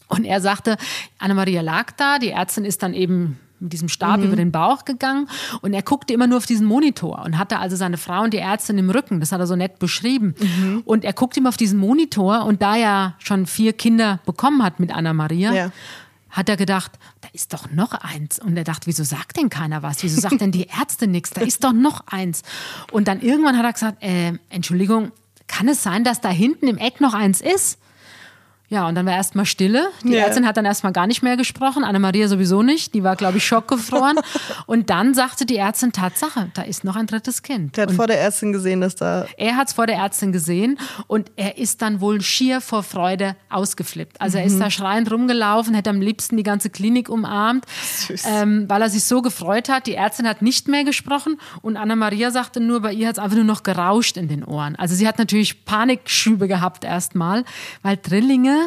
Und 0.07 0.23
er 0.23 0.39
sagte, 0.39 0.77
Anna-Maria 1.17 1.61
lag 1.61 1.93
da, 1.97 2.19
die 2.19 2.29
Ärztin 2.29 2.65
ist 2.65 2.83
dann 2.83 2.93
eben 2.93 3.39
mit 3.61 3.73
diesem 3.73 3.89
Stab 3.89 4.17
mhm. 4.19 4.25
über 4.25 4.35
den 4.35 4.51
Bauch 4.51 4.85
gegangen 4.85 5.27
und 5.61 5.73
er 5.73 5.81
guckte 5.81 6.13
immer 6.13 6.27
nur 6.27 6.37
auf 6.37 6.45
diesen 6.45 6.65
Monitor 6.65 7.23
und 7.23 7.37
hatte 7.37 7.59
also 7.59 7.75
seine 7.75 7.97
Frau 7.97 8.23
und 8.23 8.33
die 8.33 8.39
Ärztin 8.39 8.77
im 8.77 8.89
Rücken. 8.89 9.19
Das 9.19 9.31
hat 9.31 9.39
er 9.39 9.47
so 9.47 9.55
nett 9.55 9.79
beschrieben. 9.79 10.35
Mhm. 10.39 10.81
Und 10.85 11.05
er 11.05 11.13
guckte 11.13 11.39
immer 11.39 11.49
auf 11.49 11.57
diesen 11.57 11.79
Monitor 11.79 12.45
und 12.45 12.61
da 12.61 12.75
er 12.75 13.15
schon 13.19 13.45
vier 13.45 13.73
Kinder 13.73 14.19
bekommen 14.25 14.63
hat 14.63 14.79
mit 14.79 14.93
Anna 14.93 15.13
Maria, 15.13 15.53
ja. 15.53 15.71
hat 16.29 16.49
er 16.49 16.57
gedacht, 16.57 16.91
da 17.21 17.29
ist 17.33 17.53
doch 17.53 17.71
noch 17.71 17.93
eins. 17.93 18.39
Und 18.39 18.57
er 18.57 18.63
dachte, 18.63 18.87
wieso 18.87 19.03
sagt 19.03 19.37
denn 19.37 19.49
keiner 19.49 19.83
was? 19.83 20.03
Wieso 20.03 20.19
sagt 20.19 20.41
denn 20.41 20.51
die 20.51 20.67
Ärztin 20.69 21.11
nichts? 21.11 21.31
Da 21.31 21.41
ist 21.41 21.63
doch 21.63 21.73
noch 21.73 22.07
eins. 22.07 22.41
Und 22.91 23.07
dann 23.07 23.21
irgendwann 23.21 23.57
hat 23.57 23.65
er 23.65 23.73
gesagt, 23.73 24.03
äh, 24.03 24.33
Entschuldigung, 24.49 25.11
kann 25.47 25.67
es 25.67 25.83
sein, 25.83 26.03
dass 26.03 26.21
da 26.21 26.29
hinten 26.29 26.67
im 26.67 26.77
Eck 26.77 27.01
noch 27.01 27.13
eins 27.13 27.41
ist? 27.41 27.77
Ja, 28.71 28.87
und 28.87 28.95
dann 28.95 29.05
war 29.05 29.13
erstmal 29.13 29.45
Stille. 29.45 29.89
Die 30.01 30.13
yeah. 30.13 30.27
Ärztin 30.27 30.47
hat 30.47 30.55
dann 30.55 30.63
erstmal 30.63 30.93
gar 30.93 31.05
nicht 31.05 31.21
mehr 31.21 31.35
gesprochen, 31.35 31.83
Anna-Maria 31.83 32.29
sowieso 32.29 32.63
nicht. 32.63 32.93
Die 32.93 33.03
war, 33.03 33.17
glaube 33.17 33.37
ich, 33.37 33.45
schockgefroren. 33.45 34.17
und 34.65 34.89
dann 34.89 35.13
sagte 35.13 35.45
die 35.45 35.57
Ärztin, 35.57 35.91
Tatsache, 35.91 36.51
da 36.53 36.61
ist 36.61 36.85
noch 36.85 36.95
ein 36.95 37.05
drittes 37.05 37.43
Kind. 37.43 37.75
Der 37.75 37.81
hat 37.81 37.89
und 37.89 37.97
vor 37.97 38.07
der 38.07 38.21
Ärztin 38.21 38.53
gesehen, 38.53 38.79
dass 38.79 38.95
da. 38.95 39.25
Er 39.35 39.57
hat 39.57 39.67
es 39.67 39.73
vor 39.73 39.87
der 39.87 39.97
Ärztin 39.97 40.31
gesehen 40.31 40.79
und 41.07 41.33
er 41.35 41.57
ist 41.57 41.81
dann 41.81 41.99
wohl 41.99 42.21
schier 42.21 42.61
vor 42.61 42.83
Freude 42.83 43.35
ausgeflippt. 43.49 44.21
Also 44.21 44.37
mhm. 44.37 44.41
er 44.41 44.47
ist 44.47 44.55
mhm. 44.55 44.59
da 44.61 44.71
schreiend 44.71 45.11
rumgelaufen, 45.11 45.73
hätte 45.73 45.89
am 45.89 45.99
liebsten 45.99 46.37
die 46.37 46.43
ganze 46.43 46.69
Klinik 46.69 47.09
umarmt, 47.09 47.65
ähm, 48.25 48.69
weil 48.69 48.81
er 48.81 48.89
sich 48.89 49.03
so 49.03 49.21
gefreut 49.21 49.67
hat. 49.67 49.85
Die 49.85 49.95
Ärztin 49.95 50.25
hat 50.25 50.41
nicht 50.41 50.69
mehr 50.69 50.85
gesprochen 50.85 51.41
und 51.61 51.75
Anna-Maria 51.75 52.31
sagte 52.31 52.61
nur, 52.61 52.79
bei 52.79 52.93
ihr 52.93 53.09
hat 53.09 53.17
es 53.17 53.19
einfach 53.19 53.35
nur 53.35 53.43
noch 53.43 53.63
gerauscht 53.63 54.15
in 54.15 54.29
den 54.29 54.45
Ohren. 54.45 54.77
Also 54.77 54.95
sie 54.95 55.09
hat 55.09 55.17
natürlich 55.17 55.65
Panikschübe 55.65 56.47
gehabt 56.47 56.85
erstmal, 56.85 57.43
weil 57.81 57.97
Drillinge 57.97 58.60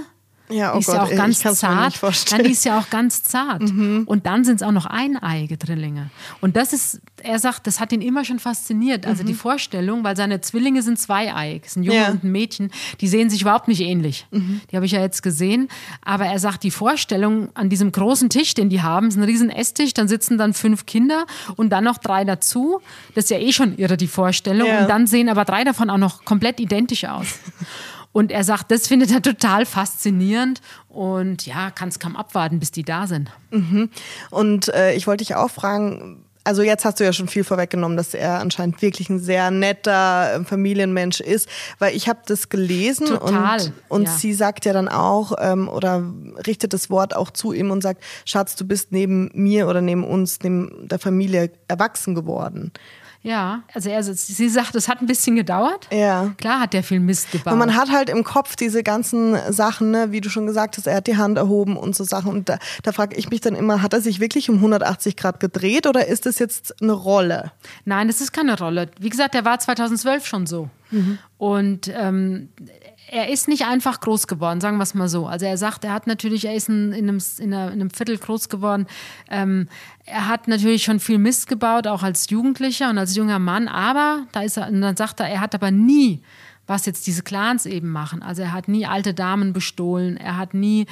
ja, 0.51 0.75
oh 0.75 0.79
ist 0.79 0.87
Gott, 0.87 0.97
ja 0.97 1.03
auch 1.05 1.11
ganz 1.11 1.41
zart. 1.41 2.01
Dann 2.31 2.41
ist 2.41 2.65
ja 2.65 2.79
auch 2.79 2.91
ganz 2.91 3.23
zart. 3.23 3.63
Mhm. 3.63 4.03
Und 4.05 4.27
dann 4.27 4.45
sind 4.45 4.57
es 4.57 4.63
auch 4.63 4.73
noch 4.73 4.85
eineige 4.85 5.57
Drillinge. 5.57 6.11
Und 6.43 6.57
das 6.57 6.75
ist, 6.75 7.01
er 7.23 7.39
sagt, 7.39 7.67
das 7.67 7.81
hat 7.81 7.93
ihn 7.93 8.03
immer 8.03 8.25
schon 8.25 8.39
fasziniert. 8.39 9.07
Also 9.07 9.23
mhm. 9.23 9.29
die 9.29 9.35
Vorstellung, 9.35 10.05
weil 10.05 10.17
seine 10.17 10.43
Zwillinge 10.43 10.83
sind 10.83 10.99
zweieig, 10.99 11.63
ein 11.77 11.83
Junge 11.83 11.99
ja. 11.99 12.11
und 12.11 12.25
ein 12.25 12.33
Mädchen, 12.33 12.71
die 13.01 13.09
sehen 13.09 13.31
sich 13.31 13.41
überhaupt 13.41 13.69
nicht 13.69 13.81
ähnlich. 13.81 14.27
Mhm. 14.33 14.61
Die 14.71 14.77
habe 14.77 14.85
ich 14.85 14.93
ja 14.93 15.01
jetzt 15.01 15.23
gesehen. 15.23 15.69
Aber 16.05 16.27
er 16.27 16.39
sagt, 16.39 16.63
die 16.63 16.71
Vorstellung 16.71 17.49
an 17.55 17.71
diesem 17.71 17.91
großen 17.91 18.29
Tisch, 18.29 18.53
den 18.53 18.69
die 18.69 18.83
haben, 18.83 19.09
ist 19.09 19.17
ein 19.17 19.23
riesen 19.23 19.49
Esstisch, 19.49 19.95
dann 19.95 20.09
sitzen 20.09 20.37
dann 20.37 20.53
fünf 20.53 20.85
Kinder 20.85 21.27
und 21.57 21.71
dann 21.71 21.85
noch 21.85 21.97
drei 21.97 22.25
dazu. 22.25 22.81
Das 23.15 23.25
ist 23.25 23.31
ja 23.31 23.39
eh 23.39 23.53
schon 23.53 23.79
irre, 23.79 23.97
die 23.97 24.09
Vorstellung. 24.09 24.69
Ja. 24.69 24.83
Und 24.83 24.91
dann 24.91 25.07
sehen 25.07 25.31
aber 25.31 25.47
drei 25.47 25.65
davon 25.65 25.89
auch 25.89 25.99
noch 25.99 26.27
komplett 26.27 26.61
identisch 26.61 27.07
aus. 27.07 27.27
Und 28.15 28.31
er 28.31 28.45
sagt, 28.45 28.71
das 28.71 28.87
findet 28.87 29.11
er 29.11 29.21
total 29.21 29.67
faszinierend 29.67 30.61
und 30.89 31.47
ja, 31.47 31.73
kann 31.73 31.89
es 31.89 31.99
kaum 31.99 32.15
abwarten, 32.15 32.61
bis 32.61 32.71
die 32.71 32.85
da 32.85 33.09
sind. 33.09 33.29
Mhm. 33.51 33.91
Und 34.31 34.69
äh, 34.69 34.95
ich 34.95 35.09
wollte 35.09 35.25
dich 35.25 35.35
auch 35.35 35.51
fragen, 35.51 36.25
also 36.45 36.63
jetzt 36.63 36.85
hast 36.85 37.01
du 37.01 37.05
ja 37.05 37.13
schon 37.13 37.27
viel 37.27 37.43
vorweggenommen, 37.43 37.97
dass 37.97 38.15
er 38.15 38.39
anscheinend 38.39 38.81
wirklich 38.83 39.11
ein 39.11 39.19
sehr 39.19 39.51
netter 39.51 40.35
äh, 40.35 40.45
Familienmensch 40.45 41.21
ist, 41.21 41.49
weil 41.81 41.97
ich 41.97 42.09
habe 42.09 42.21
das 42.25 42.51
gelesen 42.51 43.07
Total, 43.09 43.61
und, 43.61 43.73
und 43.89 44.05
ja. 44.05 44.13
sie 44.13 44.33
sagt 44.33 44.65
ja 44.65 44.73
dann 44.73 44.89
auch 44.89 45.33
ähm, 45.41 45.69
oder 45.69 46.05
richtet 46.47 46.73
das 46.73 46.91
Wort 46.91 47.17
auch 47.17 47.31
zu 47.31 47.53
ihm 47.53 47.73
und 47.73 47.83
sagt, 47.83 48.01
Schatz, 48.27 48.55
du 48.55 48.65
bist 48.65 48.93
neben 48.93 49.31
mir 49.35 49.67
oder 49.67 49.81
neben 49.81 50.05
uns, 50.05 50.39
neben 50.45 50.87
der 50.87 51.01
Familie 51.01 51.51
erwachsen 51.67 52.15
geworden. 52.15 52.71
Ja, 53.25 53.63
also 53.73 53.89
er, 53.89 54.03
sie 54.03 54.49
sagt, 54.51 54.75
es 54.75 54.87
hat 54.87 55.01
ein 55.01 55.07
bisschen 55.07 55.35
gedauert. 55.35 55.89
Ja. 55.91 56.35
Klar 56.37 56.61
hat 56.61 56.75
der 56.75 56.83
viel 56.83 57.01
Mist 57.01 57.33
gebaut. 57.33 57.55
Und 57.55 57.59
man 57.59 57.75
hat 57.75 57.91
halt 57.91 58.11
im 58.11 58.23
Kopf 58.23 58.55
diese 58.55 58.83
ganzen 58.83 59.35
Sachen, 59.51 59.91
ne, 59.91 60.13
wie 60.13 60.21
du 60.21 60.29
schon 60.29 60.47
gesagt 60.47 60.77
hast, 60.77 60.87
er 60.87 60.97
hat 60.97 61.07
die 61.07 61.17
Hand 61.17 61.39
erhoben 61.39 61.79
und 61.79 61.97
so 61.97 62.05
Sachen. 62.05 62.31
Und 62.31 62.51
da, 62.51 62.59
da 62.83 62.93
frage 62.93 63.17
ich 63.17 63.31
mich 63.31 63.41
dann 63.41 63.55
immer, 63.55 63.81
hat 63.81 63.95
er 63.95 64.03
sich 64.03 64.21
wirklich 64.21 64.51
um 64.51 64.57
180 64.57 65.17
Grad 65.17 65.41
gedreht 65.41 65.87
oder 65.87 66.07
ist 66.07 66.27
das 66.27 66.39
jetzt 66.39 66.83
eine 66.83 66.93
Rolle? 66.93 67.53
Nein, 67.87 68.09
das 68.09 68.21
ist 68.21 68.33
keine 68.33 68.59
Rolle. 68.59 68.91
Wie 69.01 69.09
gesagt, 69.09 69.33
der 69.33 69.47
war 69.47 69.59
2012 69.59 70.27
schon 70.27 70.47
so. 70.47 70.69
Mhm. 70.91 71.19
Und 71.39 71.91
ähm, 71.97 72.51
er 73.11 73.29
ist 73.29 73.49
nicht 73.49 73.67
einfach 73.67 74.01
groß 74.01 74.27
geworden, 74.27 74.61
sagen 74.61 74.79
wir 74.79 74.83
es 74.83 74.95
mal 74.95 75.09
so. 75.09 75.27
Also 75.27 75.47
er 75.47 75.57
sagt, 75.57 75.85
er 75.85 75.93
hat 75.93 76.07
natürlich, 76.07 76.47
er 76.47 76.55
ist 76.55 76.69
in, 76.69 76.93
in, 76.93 77.09
einem, 77.09 77.19
in, 77.39 77.55
einem, 77.55 77.91
Viertel 77.91 78.19
groß 78.19 78.49
geworden. 78.49 78.87
Ähm, 79.31 79.69
er 80.07 80.29
hat 80.29 80.49
natürlich 80.49 80.83
schon 80.85 81.01
viel 81.01 81.19
Mist 81.19 81.47
gebaut, 81.47 81.87
auch 81.87 82.03
als 82.03 82.31
Jugendlicher 82.31 82.91
und 82.91 82.99
als 82.99 83.15
junger 83.15 83.39
Mann. 83.39 83.69
Aber 83.69 84.27
da 84.33 84.43
ist 84.43 84.57
er, 84.57 84.69
und 84.69 84.81
dann 84.81 84.97
sagt 84.97 85.21
er, 85.21 85.29
er 85.29 85.41
hat 85.41 85.55
aber 85.55 85.71
nie 85.71 86.23
was 86.67 86.87
jetzt 86.87 87.07
diese 87.07 87.23
Clans 87.23 87.67
eben 87.67 87.91
machen. 87.91 88.23
Also 88.23 88.43
er 88.43 88.53
hat 88.53 88.69
nie 88.69 88.87
alte 88.87 89.13
Damen 89.13 89.53
bestohlen, 89.53 90.17
er 90.17 90.37
hat 90.37 90.55
nie 90.55 90.87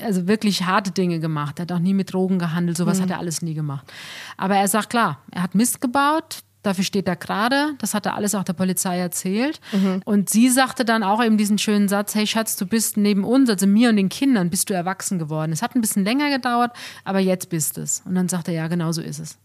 also 0.00 0.28
wirklich 0.28 0.64
harte 0.64 0.92
Dinge 0.92 1.18
gemacht, 1.18 1.58
er 1.58 1.62
hat 1.62 1.72
auch 1.72 1.78
nie 1.80 1.94
mit 1.94 2.12
Drogen 2.12 2.38
gehandelt, 2.38 2.76
sowas 2.76 2.98
mhm. 2.98 3.02
hat 3.02 3.10
er 3.10 3.18
alles 3.18 3.42
nie 3.42 3.54
gemacht. 3.54 3.92
Aber 4.36 4.56
er 4.56 4.68
sagt 4.68 4.90
klar, 4.90 5.18
er 5.32 5.42
hat 5.42 5.54
Mist 5.54 5.80
gebaut, 5.80 6.44
Dafür 6.62 6.84
steht 6.84 7.08
er 7.08 7.16
gerade. 7.16 7.74
Das 7.78 7.94
hat 7.94 8.06
er 8.06 8.14
alles 8.14 8.34
auch 8.34 8.44
der 8.44 8.52
Polizei 8.52 8.98
erzählt. 8.98 9.60
Mhm. 9.72 10.02
Und 10.04 10.28
sie 10.28 10.50
sagte 10.50 10.84
dann 10.84 11.02
auch 11.02 11.22
eben 11.24 11.38
diesen 11.38 11.58
schönen 11.58 11.88
Satz: 11.88 12.14
Hey 12.14 12.26
Schatz, 12.26 12.56
du 12.56 12.66
bist 12.66 12.96
neben 12.96 13.24
uns, 13.24 13.48
also 13.48 13.66
mir 13.66 13.88
und 13.88 13.96
den 13.96 14.08
Kindern, 14.08 14.50
bist 14.50 14.68
du 14.68 14.74
erwachsen 14.74 15.18
geworden. 15.18 15.52
Es 15.52 15.62
hat 15.62 15.74
ein 15.74 15.80
bisschen 15.80 16.04
länger 16.04 16.30
gedauert, 16.30 16.72
aber 17.04 17.18
jetzt 17.18 17.48
bist 17.48 17.78
es. 17.78 18.02
Und 18.04 18.14
dann 18.14 18.28
sagt 18.28 18.48
er: 18.48 18.54
Ja, 18.54 18.68
genau 18.68 18.92
so 18.92 19.00
ist 19.00 19.18
es. 19.18 19.38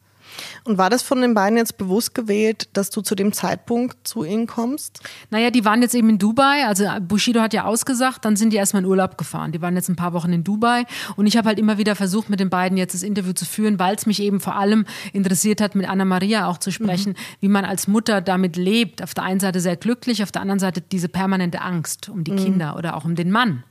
Und 0.64 0.78
war 0.78 0.90
das 0.90 1.02
von 1.02 1.22
den 1.22 1.34
beiden 1.34 1.58
jetzt 1.58 1.78
bewusst 1.78 2.16
gewählt, 2.16 2.70
dass 2.74 2.90
du 2.90 3.02
zu 3.02 3.16
dem 3.16 3.34
Zeitpunkt 3.34 4.08
zu 4.08 4.24
ihnen 4.24 4.48
kommst? 4.48 5.02
Naja, 5.30 5.52
die 5.52 5.66
waren 5.66 5.82
jetzt 5.82 5.96
eben 5.96 6.10
in 6.10 6.18
Dubai. 6.18 6.66
Also 6.66 6.86
Bushido 7.02 7.42
hat 7.42 7.54
ja 7.54 7.66
ausgesagt, 7.66 8.26
dann 8.26 8.36
sind 8.36 8.52
die 8.52 8.58
erstmal 8.58 8.84
in 8.84 8.90
Urlaub 8.90 9.18
gefahren. 9.18 9.52
Die 9.52 9.62
waren 9.62 9.76
jetzt 9.76 9.90
ein 9.90 9.96
paar 9.96 10.14
Wochen 10.14 10.34
in 10.34 10.44
Dubai. 10.44 10.86
Und 11.16 11.28
ich 11.28 11.38
habe 11.38 11.48
halt 11.48 11.60
immer 11.60 11.78
wieder 11.78 11.96
versucht, 11.96 12.30
mit 12.30 12.40
den 12.40 12.50
beiden 12.50 12.78
jetzt 12.78 12.94
das 12.94 13.04
Interview 13.04 13.34
zu 13.34 13.46
führen, 13.46 13.80
weil 13.80 13.96
es 13.96 14.06
mich 14.06 14.22
eben 14.22 14.40
vor 14.40 14.56
allem 14.56 14.86
interessiert 15.14 15.62
hat, 15.62 15.76
mit 15.76 15.88
Anna 15.88 16.06
Maria 16.06 16.48
auch 16.48 16.58
zu 16.58 16.72
sprechen, 16.72 17.12
mhm. 17.14 17.42
wie 17.42 17.48
man 17.50 17.66
als 17.66 17.88
Mutter 17.88 18.22
damit 18.22 18.56
lebt. 18.56 19.02
Auf 19.02 19.14
der 19.14 19.24
einen 19.24 19.40
Seite 19.40 19.60
sehr 19.60 19.76
glücklich, 19.76 20.24
auf 20.24 20.32
der 20.32 20.42
anderen 20.42 20.60
Seite 20.60 20.82
diese 20.82 21.10
permanente 21.10 21.62
Angst 21.62 22.10
um 22.10 22.24
die 22.24 22.32
mhm. 22.32 22.38
Kinder 22.38 22.76
oder 22.78 22.96
auch 22.96 23.06
um 23.06 23.16
den 23.16 23.32
Mann. 23.32 23.64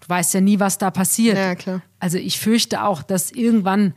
Du 0.00 0.08
weißt 0.08 0.34
ja 0.34 0.40
nie, 0.40 0.58
was 0.60 0.78
da 0.78 0.90
passiert. 0.90 1.36
Ja, 1.36 1.54
klar. 1.54 1.82
Also 1.98 2.18
ich 2.18 2.40
fürchte 2.40 2.82
auch, 2.84 3.02
dass 3.02 3.30
irgendwann 3.30 3.94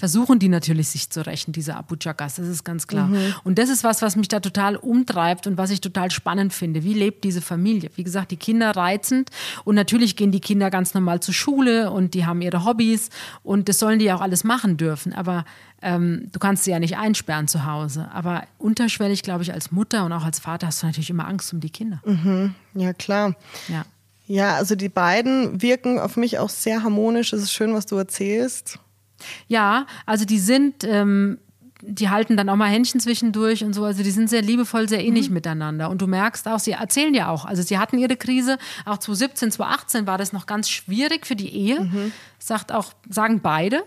versuchen 0.00 0.38
die 0.38 0.48
natürlich 0.48 0.88
sich 0.88 1.10
zu 1.10 1.26
rächen, 1.26 1.52
diese 1.52 1.76
Abu 1.76 1.94
Chakas, 1.94 2.36
das 2.36 2.48
ist 2.48 2.64
ganz 2.64 2.86
klar. 2.86 3.08
Mhm. 3.08 3.34
Und 3.44 3.58
das 3.58 3.68
ist 3.68 3.84
was, 3.84 4.00
was 4.00 4.16
mich 4.16 4.28
da 4.28 4.40
total 4.40 4.76
umtreibt 4.76 5.46
und 5.46 5.58
was 5.58 5.68
ich 5.70 5.82
total 5.82 6.10
spannend 6.10 6.54
finde. 6.54 6.84
Wie 6.84 6.94
lebt 6.94 7.22
diese 7.22 7.42
Familie? 7.42 7.90
Wie 7.96 8.02
gesagt, 8.02 8.30
die 8.30 8.38
Kinder 8.38 8.70
reizend 8.70 9.28
und 9.64 9.74
natürlich 9.74 10.16
gehen 10.16 10.32
die 10.32 10.40
Kinder 10.40 10.70
ganz 10.70 10.94
normal 10.94 11.20
zur 11.20 11.34
Schule 11.34 11.90
und 11.90 12.14
die 12.14 12.24
haben 12.24 12.40
ihre 12.40 12.64
Hobbys 12.64 13.10
und 13.42 13.68
das 13.68 13.78
sollen 13.78 13.98
die 13.98 14.10
auch 14.10 14.22
alles 14.22 14.42
machen 14.42 14.78
dürfen. 14.78 15.12
Aber 15.12 15.44
ähm, 15.82 16.30
du 16.32 16.38
kannst 16.38 16.64
sie 16.64 16.70
ja 16.70 16.78
nicht 16.78 16.96
einsperren 16.96 17.46
zu 17.46 17.66
Hause. 17.66 18.08
Aber 18.10 18.44
unterschwellig, 18.56 19.22
glaube 19.22 19.42
ich, 19.42 19.52
als 19.52 19.70
Mutter 19.70 20.06
und 20.06 20.14
auch 20.14 20.24
als 20.24 20.38
Vater 20.38 20.68
hast 20.68 20.82
du 20.82 20.86
natürlich 20.86 21.10
immer 21.10 21.28
Angst 21.28 21.52
um 21.52 21.60
die 21.60 21.68
Kinder. 21.68 22.00
Mhm. 22.06 22.54
Ja, 22.72 22.94
klar. 22.94 23.34
Ja. 23.68 23.84
Ja, 24.26 24.54
also 24.54 24.76
die 24.76 24.88
beiden 24.88 25.60
wirken 25.60 25.98
auf 25.98 26.16
mich 26.16 26.38
auch 26.38 26.48
sehr 26.48 26.84
harmonisch. 26.84 27.34
Es 27.34 27.42
ist 27.42 27.52
schön, 27.52 27.74
was 27.74 27.84
du 27.84 27.96
erzählst. 27.96 28.78
Ja, 29.48 29.86
also 30.06 30.24
die 30.24 30.38
sind, 30.38 30.84
ähm, 30.84 31.38
die 31.82 32.10
halten 32.10 32.36
dann 32.36 32.48
auch 32.48 32.56
mal 32.56 32.68
Händchen 32.68 33.00
zwischendurch 33.00 33.64
und 33.64 33.72
so. 33.72 33.84
Also 33.84 34.02
die 34.02 34.10
sind 34.10 34.28
sehr 34.28 34.42
liebevoll, 34.42 34.88
sehr 34.88 35.04
ähnlich 35.04 35.28
mhm. 35.28 35.34
miteinander. 35.34 35.90
Und 35.90 36.02
du 36.02 36.06
merkst 36.06 36.46
auch, 36.48 36.58
sie 36.58 36.72
erzählen 36.72 37.14
ja 37.14 37.28
auch. 37.28 37.44
Also 37.44 37.62
sie 37.62 37.78
hatten 37.78 37.98
ihre 37.98 38.16
Krise. 38.16 38.58
Auch 38.84 38.98
2017, 38.98 39.52
2018 39.52 40.06
war 40.06 40.18
das 40.18 40.32
noch 40.32 40.46
ganz 40.46 40.68
schwierig 40.68 41.26
für 41.26 41.36
die 41.36 41.54
Ehe. 41.54 41.80
Mhm. 41.80 42.12
Sagt 42.38 42.72
auch, 42.72 42.92
sagen 43.08 43.40
beide. 43.40 43.82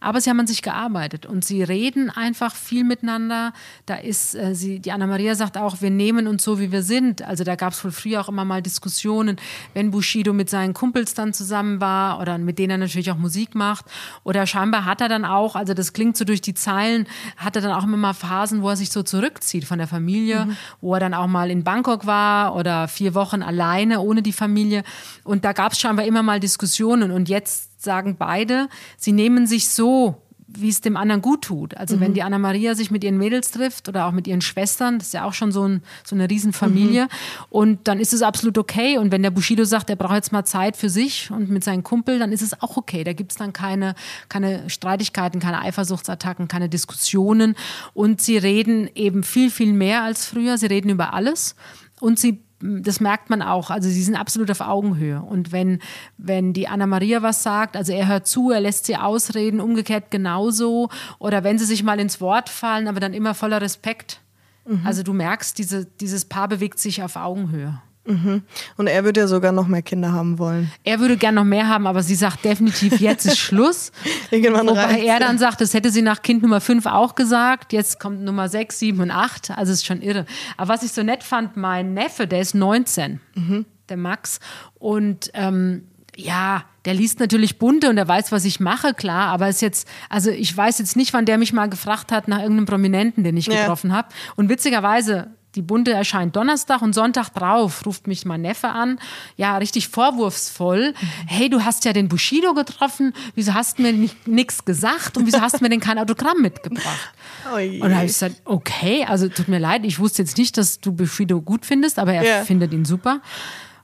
Aber 0.00 0.20
sie 0.20 0.30
haben 0.30 0.40
an 0.40 0.46
sich 0.46 0.62
gearbeitet 0.62 1.26
und 1.26 1.44
sie 1.44 1.62
reden 1.62 2.10
einfach 2.10 2.54
viel 2.54 2.84
miteinander. 2.84 3.52
Da 3.86 3.96
ist 3.96 4.34
äh, 4.34 4.54
sie, 4.54 4.80
die 4.80 4.92
Anna-Maria 4.92 5.34
sagt 5.34 5.56
auch, 5.56 5.80
wir 5.80 5.90
nehmen 5.90 6.26
uns 6.26 6.44
so, 6.44 6.58
wie 6.60 6.72
wir 6.72 6.82
sind. 6.82 7.22
Also 7.22 7.44
da 7.44 7.56
gab 7.56 7.72
es 7.72 7.84
wohl 7.84 7.92
früher 7.92 8.20
auch 8.20 8.28
immer 8.28 8.44
mal 8.44 8.62
Diskussionen, 8.62 9.36
wenn 9.74 9.90
Bushido 9.90 10.32
mit 10.32 10.50
seinen 10.50 10.74
Kumpels 10.74 11.14
dann 11.14 11.32
zusammen 11.32 11.80
war 11.80 12.20
oder 12.20 12.38
mit 12.38 12.58
denen 12.58 12.70
er 12.72 12.78
natürlich 12.78 13.10
auch 13.10 13.16
Musik 13.16 13.54
macht. 13.54 13.86
Oder 14.24 14.46
scheinbar 14.46 14.84
hat 14.84 15.00
er 15.00 15.08
dann 15.08 15.24
auch, 15.24 15.56
also 15.56 15.74
das 15.74 15.92
klingt 15.92 16.16
so 16.16 16.24
durch 16.24 16.40
die 16.40 16.54
Zeilen, 16.54 17.06
hat 17.36 17.56
er 17.56 17.62
dann 17.62 17.72
auch 17.72 17.84
immer 17.84 17.96
mal 17.96 18.14
Phasen, 18.14 18.62
wo 18.62 18.68
er 18.68 18.76
sich 18.76 18.90
so 18.90 19.02
zurückzieht 19.02 19.64
von 19.64 19.78
der 19.78 19.88
Familie, 19.88 20.46
mhm. 20.46 20.56
wo 20.80 20.94
er 20.94 21.00
dann 21.00 21.14
auch 21.14 21.26
mal 21.26 21.50
in 21.50 21.64
Bangkok 21.64 22.06
war 22.06 22.54
oder 22.54 22.88
vier 22.88 23.14
Wochen 23.14 23.42
alleine 23.42 24.00
ohne 24.00 24.22
die 24.22 24.32
Familie. 24.32 24.82
Und 25.24 25.44
da 25.44 25.52
gab 25.52 25.72
es 25.72 25.80
scheinbar 25.80 26.06
immer 26.06 26.22
mal 26.22 26.40
Diskussionen. 26.40 27.10
Und 27.10 27.28
jetzt 27.28 27.71
sagen 27.82 28.16
beide, 28.18 28.68
sie 28.96 29.12
nehmen 29.12 29.46
sich 29.46 29.68
so 29.68 30.22
wie 30.58 30.68
es 30.68 30.80
dem 30.80 30.96
anderen 30.96 31.22
gut 31.22 31.42
tut. 31.42 31.76
Also 31.76 31.96
mhm. 31.96 32.00
wenn 32.00 32.14
die 32.14 32.22
Anna 32.22 32.38
Maria 32.38 32.74
sich 32.74 32.90
mit 32.90 33.04
ihren 33.04 33.18
Mädels 33.18 33.50
trifft 33.50 33.88
oder 33.88 34.06
auch 34.06 34.12
mit 34.12 34.26
ihren 34.26 34.40
Schwestern, 34.40 34.98
das 34.98 35.08
ist 35.08 35.14
ja 35.14 35.24
auch 35.24 35.32
schon 35.32 35.52
so, 35.52 35.66
ein, 35.66 35.82
so 36.04 36.14
eine 36.14 36.28
Riesenfamilie. 36.28 37.04
Mhm. 37.04 37.08
Und 37.50 37.88
dann 37.88 37.98
ist 37.98 38.12
es 38.12 38.22
absolut 38.22 38.58
okay. 38.58 38.98
Und 38.98 39.12
wenn 39.12 39.22
der 39.22 39.30
Bushido 39.30 39.64
sagt, 39.64 39.90
er 39.90 39.96
braucht 39.96 40.14
jetzt 40.14 40.32
mal 40.32 40.44
Zeit 40.44 40.76
für 40.76 40.88
sich 40.88 41.30
und 41.30 41.50
mit 41.50 41.64
seinem 41.64 41.82
Kumpel, 41.82 42.18
dann 42.18 42.32
ist 42.32 42.42
es 42.42 42.60
auch 42.60 42.76
okay. 42.76 43.04
Da 43.04 43.12
gibt 43.12 43.32
es 43.32 43.38
dann 43.38 43.52
keine, 43.52 43.94
keine 44.28 44.68
Streitigkeiten, 44.68 45.40
keine 45.40 45.60
Eifersuchtsattacken, 45.60 46.48
keine 46.48 46.68
Diskussionen. 46.68 47.56
Und 47.94 48.20
sie 48.20 48.36
reden 48.36 48.88
eben 48.94 49.22
viel, 49.22 49.50
viel 49.50 49.72
mehr 49.72 50.02
als 50.02 50.26
früher. 50.26 50.58
Sie 50.58 50.66
reden 50.66 50.90
über 50.90 51.14
alles. 51.14 51.54
Und 52.00 52.18
sie 52.18 52.42
das 52.62 53.00
merkt 53.00 53.28
man 53.28 53.42
auch. 53.42 53.70
Also 53.70 53.88
sie 53.88 54.02
sind 54.02 54.14
absolut 54.14 54.50
auf 54.50 54.60
Augenhöhe. 54.60 55.20
Und 55.20 55.52
wenn, 55.52 55.80
wenn 56.16 56.52
die 56.52 56.68
Anna-Maria 56.68 57.22
was 57.22 57.42
sagt, 57.42 57.76
also 57.76 57.92
er 57.92 58.08
hört 58.08 58.26
zu, 58.26 58.50
er 58.50 58.60
lässt 58.60 58.86
sie 58.86 58.96
ausreden, 58.96 59.60
umgekehrt 59.60 60.10
genauso. 60.10 60.88
Oder 61.18 61.44
wenn 61.44 61.58
sie 61.58 61.64
sich 61.64 61.82
mal 61.82 61.98
ins 62.00 62.20
Wort 62.20 62.48
fallen, 62.48 62.88
aber 62.88 63.00
dann 63.00 63.14
immer 63.14 63.34
voller 63.34 63.60
Respekt. 63.60 64.20
Mhm. 64.66 64.82
Also 64.84 65.02
du 65.02 65.12
merkst, 65.12 65.58
diese, 65.58 65.86
dieses 65.86 66.24
Paar 66.24 66.48
bewegt 66.48 66.78
sich 66.78 67.02
auf 67.02 67.16
Augenhöhe. 67.16 67.80
Mhm. 68.04 68.42
Und 68.76 68.86
er 68.88 69.04
würde 69.04 69.20
ja 69.20 69.26
sogar 69.28 69.52
noch 69.52 69.68
mehr 69.68 69.82
Kinder 69.82 70.12
haben 70.12 70.38
wollen. 70.38 70.72
Er 70.82 70.98
würde 70.98 71.16
gern 71.16 71.36
noch 71.36 71.44
mehr 71.44 71.68
haben, 71.68 71.86
aber 71.86 72.02
sie 72.02 72.16
sagt 72.16 72.44
definitiv, 72.44 73.00
jetzt 73.00 73.26
ist 73.26 73.38
Schluss. 73.38 73.92
Irgendwann 74.30 74.66
Wobei 74.66 74.84
reicht's. 74.84 75.06
er 75.06 75.20
dann 75.20 75.38
sagt, 75.38 75.60
das 75.60 75.72
hätte 75.72 75.90
sie 75.90 76.02
nach 76.02 76.22
Kind 76.22 76.42
Nummer 76.42 76.60
5 76.60 76.86
auch 76.86 77.14
gesagt. 77.14 77.72
Jetzt 77.72 78.00
kommt 78.00 78.22
Nummer 78.22 78.48
6, 78.48 78.78
7 78.78 79.00
und 79.00 79.10
8. 79.10 79.52
Also 79.52 79.72
ist 79.72 79.86
schon 79.86 80.02
irre. 80.02 80.26
Aber 80.56 80.74
was 80.74 80.82
ich 80.82 80.92
so 80.92 81.02
nett 81.02 81.22
fand, 81.22 81.56
mein 81.56 81.94
Neffe, 81.94 82.26
der 82.26 82.40
ist 82.40 82.54
19, 82.54 83.20
mhm. 83.34 83.66
der 83.88 83.96
Max. 83.96 84.40
Und 84.74 85.30
ähm, 85.34 85.84
ja, 86.16 86.64
der 86.84 86.94
liest 86.94 87.20
natürlich 87.20 87.58
bunte 87.58 87.88
und 87.88 87.96
er 87.96 88.08
weiß, 88.08 88.32
was 88.32 88.44
ich 88.44 88.60
mache, 88.60 88.92
klar, 88.92 89.28
aber 89.28 89.48
ist 89.48 89.62
jetzt, 89.62 89.88
also 90.08 90.30
ich 90.30 90.54
weiß 90.54 90.78
jetzt 90.78 90.96
nicht, 90.96 91.12
wann 91.14 91.24
der 91.24 91.38
mich 91.38 91.52
mal 91.52 91.68
gefragt 91.68 92.12
hat 92.12 92.28
nach 92.28 92.40
irgendeinem 92.40 92.66
Prominenten, 92.66 93.24
den 93.24 93.36
ich 93.36 93.46
ja. 93.46 93.60
getroffen 93.60 93.92
habe. 93.92 94.08
Und 94.36 94.48
witzigerweise 94.48 95.30
die 95.54 95.62
Bunte 95.62 95.92
erscheint 95.92 96.34
Donnerstag 96.34 96.82
und 96.82 96.94
Sonntag 96.94 97.30
drauf 97.30 97.84
ruft 97.84 98.06
mich 98.06 98.24
mein 98.24 98.40
Neffe 98.40 98.68
an, 98.68 98.98
ja, 99.36 99.56
richtig 99.58 99.88
vorwurfsvoll. 99.88 100.94
Hey, 101.26 101.50
du 101.50 101.64
hast 101.64 101.84
ja 101.84 101.92
den 101.92 102.08
Bushido 102.08 102.54
getroffen, 102.54 103.12
wieso 103.34 103.54
hast 103.54 103.78
du 103.78 103.82
mir 103.82 104.10
nichts 104.26 104.64
gesagt 104.64 105.16
und 105.16 105.26
wieso 105.26 105.40
hast 105.40 105.60
du 105.60 105.64
mir 105.64 105.68
denn 105.68 105.80
kein 105.80 105.98
Autogramm 105.98 106.40
mitgebracht? 106.40 107.12
Oh 107.52 107.56
und 107.56 107.80
da 107.80 107.96
habe 107.96 108.06
ich 108.06 108.12
gesagt, 108.12 108.36
okay, 108.44 109.04
also 109.06 109.28
tut 109.28 109.48
mir 109.48 109.58
leid, 109.58 109.84
ich 109.84 109.98
wusste 109.98 110.22
jetzt 110.22 110.38
nicht, 110.38 110.56
dass 110.56 110.80
du 110.80 110.92
Bushido 110.92 111.40
gut 111.40 111.66
findest, 111.66 111.98
aber 111.98 112.14
er 112.14 112.22
yeah. 112.22 112.44
findet 112.44 112.72
ihn 112.72 112.84
super. 112.84 113.20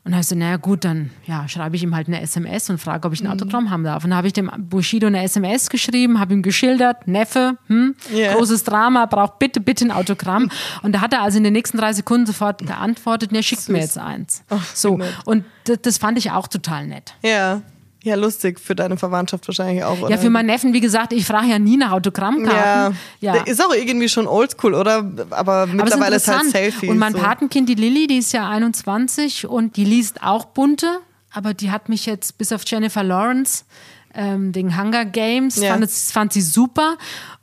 Und 0.05 0.13
dann 0.13 0.15
habe 0.15 0.21
ich 0.23 0.29
so, 0.29 0.37
naja 0.37 0.57
gut, 0.57 0.85
dann 0.85 1.11
ja, 1.27 1.47
schreibe 1.49 1.77
ich 1.77 1.83
ihm 1.83 1.95
halt 1.95 2.09
eine 2.09 2.21
SMS 2.21 2.71
und 2.71 2.79
frage, 2.79 3.07
ob 3.07 3.13
ich 3.13 3.21
ein 3.21 3.27
mhm. 3.27 3.33
Autogramm 3.33 3.71
haben 3.71 3.85
darf. 3.85 4.05
Und 4.05 4.11
dann 4.11 4.17
habe 4.17 4.27
ich 4.27 4.33
dem 4.33 4.51
Bushido 4.57 5.07
eine 5.07 5.23
SMS 5.23 5.69
geschrieben, 5.69 6.19
habe 6.19 6.33
ihm 6.33 6.43
geschildert, 6.43 7.07
Neffe, 7.07 7.59
hm, 7.67 7.95
yeah. 8.13 8.35
großes 8.35 8.65
Drama, 8.65 9.07
braucht 9.07 9.39
bitte, 9.39 9.61
bitte 9.61 9.85
ein 9.85 9.91
Autogramm. 9.91 10.51
Und 10.83 10.93
da 10.93 11.01
hat 11.01 11.13
er 11.13 11.23
also 11.23 11.39
in 11.39 11.45
den 11.45 11.53
nächsten 11.53 11.79
drei 11.79 11.93
Sekunden 11.93 12.27
sofort 12.27 12.67
geantwortet, 12.67 13.33
ne, 13.33 13.43
schickt 13.43 13.63
Süß. 13.63 13.73
mir 13.73 13.81
jetzt 13.81 13.99
eins. 13.99 14.45
Oh, 14.51 14.59
so. 14.75 14.99
Und 15.25 15.45
das, 15.65 15.79
das 15.83 15.99
fand 15.99 16.17
ich 16.19 16.31
auch 16.31 16.49
total 16.49 16.87
nett. 16.87 17.15
Ja. 17.23 17.63
Ja, 18.09 18.17
lustig 18.17 18.59
für 18.59 18.75
deine 18.75 18.97
Verwandtschaft 18.97 19.47
wahrscheinlich 19.47 19.85
auch. 19.85 20.01
Oder? 20.01 20.11
Ja, 20.11 20.17
für 20.17 20.31
meinen 20.31 20.47
Neffen, 20.47 20.73
wie 20.73 20.81
gesagt, 20.81 21.13
ich 21.13 21.27
frage 21.27 21.49
ja 21.49 21.59
nie 21.59 21.77
nach 21.77 21.93
Autogrammkarten. 21.93 22.97
Ja, 23.21 23.35
ja. 23.35 23.43
Ist 23.43 23.63
auch 23.63 23.75
irgendwie 23.75 24.09
schon 24.09 24.27
oldschool, 24.27 24.75
oder? 24.75 25.05
Aber 25.31 25.67
mittlerweile 25.67 26.07
Aber 26.07 26.17
ist, 26.17 26.29
ist 26.29 26.35
halt 26.35 26.51
Selfie. 26.51 26.89
Und 26.89 26.99
mein 26.99 27.13
so. 27.13 27.19
Patenkind, 27.19 27.69
die 27.69 27.75
Lilly, 27.75 28.07
die 28.07 28.19
ist 28.19 28.33
ja 28.33 28.49
21 28.49 29.47
und 29.47 29.77
die 29.77 29.85
liest 29.85 30.23
auch 30.23 30.47
bunte, 30.47 31.01
aber 31.33 31.53
die 31.53 31.71
hat 31.71 31.89
mich 31.89 32.07
jetzt 32.07 32.39
bis 32.39 32.53
auf 32.53 32.63
Jennifer 32.67 33.03
Lawrence 33.03 33.65
ähm, 34.19 34.53
den 34.53 34.77
Hunger 34.79 35.05
Games, 35.05 35.57
ja. 35.57 35.73
fand, 35.73 35.91
fand 35.91 36.33
sie 36.33 36.43
super. 36.43 36.97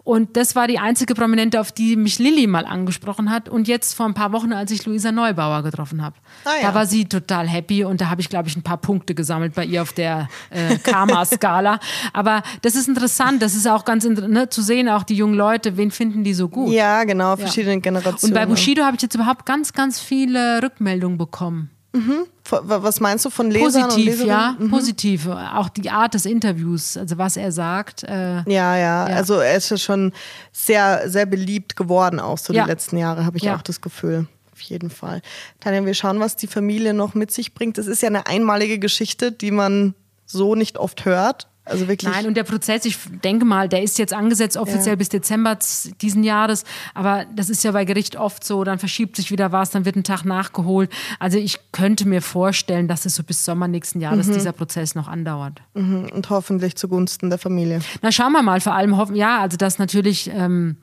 Und 0.04 0.38
das 0.38 0.56
war 0.56 0.68
die 0.68 0.78
einzige 0.78 1.16
Prominente, 1.16 1.60
auf 1.60 1.72
die 1.72 1.96
mich 1.96 2.20
Lilly 2.20 2.46
mal 2.46 2.66
angesprochen 2.66 3.32
hat. 3.32 3.50
Und 3.50 3.68
jetzt 3.68 3.96
vor 3.96 4.06
ein 4.06 4.14
paar 4.14 4.32
Wochen, 4.34 4.54
als 4.54 4.70
ich 4.70 4.86
Luisa 4.86 5.12
Neubauer 5.12 5.64
getroffen 5.64 6.04
habe. 6.04 6.16
Ah, 6.44 6.52
ja. 6.62 6.68
Da 6.68 6.76
war 6.76 6.86
sie 6.86 7.06
total 7.06 7.48
happy 7.48 7.84
und 7.84 8.02
da 8.02 8.10
habe 8.10 8.22
ich, 8.22 8.30
glaube 8.30 8.48
ich, 8.48 8.56
ein 8.56 8.62
paar 8.62 8.78
Punkte 8.78 9.16
gesammelt 9.16 9.56
bei 9.56 9.66
ihr 9.66 9.82
auf 9.82 9.94
der 9.94 10.28
äh, 10.52 10.78
Karma-Skala. 10.78 11.80
Aber 12.14 12.44
das 12.62 12.76
ist 12.76 12.88
interessant, 12.88 13.42
das 13.42 13.56
ist 13.56 13.68
auch 13.68 13.84
ganz 13.84 14.06
ne, 14.06 14.48
zu 14.50 14.62
sehen, 14.62 14.90
auch 14.90 15.04
die 15.04 15.16
jungen 15.16 15.34
Leute, 15.34 15.76
wen 15.76 15.90
finden 15.90 16.24
die 16.24 16.36
so 16.36 16.50
gut. 16.50 16.72
Ja, 16.72 17.04
genau, 17.06 17.36
verschiedene 17.36 17.76
ja. 17.76 17.80
Generationen. 17.80 18.32
Und 18.32 18.40
bei 18.40 18.46
Bushido 18.46 18.84
habe 18.84 18.98
ich 18.98 19.02
jetzt 19.02 19.16
überhaupt 19.16 19.48
ganz, 19.48 19.74
ganz 19.74 20.00
viele 20.00 20.62
Rückmeldungen 20.62 21.18
bekommen. 21.18 21.72
Mhm. 21.96 22.26
Was 22.48 23.00
meinst 23.00 23.26
du 23.26 23.30
von 23.30 23.50
Lesern 23.50 23.90
Positiv, 23.90 24.24
ja, 24.24 24.56
mhm. 24.60 24.70
positiv. 24.70 25.28
Auch 25.28 25.70
die 25.70 25.90
Art 25.90 26.14
des 26.14 26.26
Interviews, 26.26 26.96
also 26.98 27.18
was 27.18 27.38
er 27.38 27.52
sagt. 27.52 28.04
Äh, 28.04 28.44
ja, 28.44 28.44
ja, 28.46 28.76
ja, 28.78 29.16
also 29.16 29.36
er 29.36 29.56
ist 29.56 29.72
ja 29.72 29.78
schon 29.78 30.14
sehr, 30.52 31.10
sehr 31.10 31.26
beliebt 31.26 31.76
geworden, 31.76 32.20
auch 32.20 32.38
so 32.38 32.54
ja. 32.54 32.64
die 32.64 32.70
letzten 32.70 32.98
Jahre, 32.98 33.26
habe 33.26 33.38
ich 33.38 33.44
ja. 33.44 33.56
auch 33.56 33.62
das 33.62 33.82
Gefühl. 33.82 34.28
Auf 34.52 34.62
jeden 34.62 34.90
Fall. 34.90 35.22
Tanja, 35.60 35.86
wir 35.86 35.94
schauen, 35.94 36.20
was 36.20 36.36
die 36.36 36.48
Familie 36.48 36.94
noch 36.94 37.14
mit 37.14 37.32
sich 37.32 37.54
bringt. 37.54 37.78
Das 37.78 37.88
ist 37.88 38.02
ja 38.02 38.08
eine 38.08 38.28
einmalige 38.28 38.80
Geschichte, 38.80 39.32
die 39.32 39.52
man 39.52 39.96
so 40.26 40.56
nicht 40.56 40.78
oft 40.78 41.04
hört. 41.06 41.48
Also 41.66 41.88
wirklich. 41.88 42.12
Nein, 42.12 42.28
und 42.28 42.38
der 42.38 42.44
Prozess, 42.44 42.86
ich 42.86 42.98
denke 43.24 43.44
mal, 43.44 43.68
der 43.68 43.82
ist 43.82 43.98
jetzt 43.98 44.14
angesetzt 44.14 44.56
offiziell 44.56 44.94
ja. 44.94 44.96
bis 44.96 45.10
Dezember 45.10 45.58
diesen 46.00 46.24
Jahres, 46.24 46.64
aber 46.94 47.26
das 47.36 47.50
ist 47.50 47.64
ja 47.64 47.72
bei 47.72 47.86
Gericht 47.86 48.16
oft 48.18 48.44
so, 48.44 48.64
dann 48.64 48.78
verschiebt 48.78 49.16
sich 49.16 49.32
wieder 49.32 49.52
was, 49.52 49.72
dann 49.72 49.84
wird 49.84 49.96
ein 49.96 50.04
Tag 50.04 50.26
nachgeholt. 50.26 50.92
Also 51.20 51.40
ich 51.40 51.60
könnte 51.72 52.08
mir 52.08 52.22
vorstellen, 52.22 52.88
dass 52.88 53.06
es 53.06 53.16
so 53.16 53.24
bis 53.24 53.44
Sommer 53.44 53.68
nächsten 53.68 54.00
Jahres 54.00 54.28
mhm. 54.28 54.34
dieser 54.34 54.52
Prozess 54.52 54.94
noch 54.94 55.08
andauert. 55.08 55.62
Mhm. 55.74 56.10
Und 56.14 56.30
hoffentlich 56.30 56.76
zugunsten 56.76 57.32
der 57.32 57.40
Familie. 57.40 57.80
Na, 58.04 58.12
schauen 58.12 58.34
wir 58.34 58.44
mal, 58.44 58.62
vor 58.62 58.76
allem 58.76 58.96
hoffen, 58.96 59.16
ja, 59.16 59.40
also 59.42 59.58
dass 59.58 59.80
natürlich. 59.80 60.30
Ähm, 60.32 60.78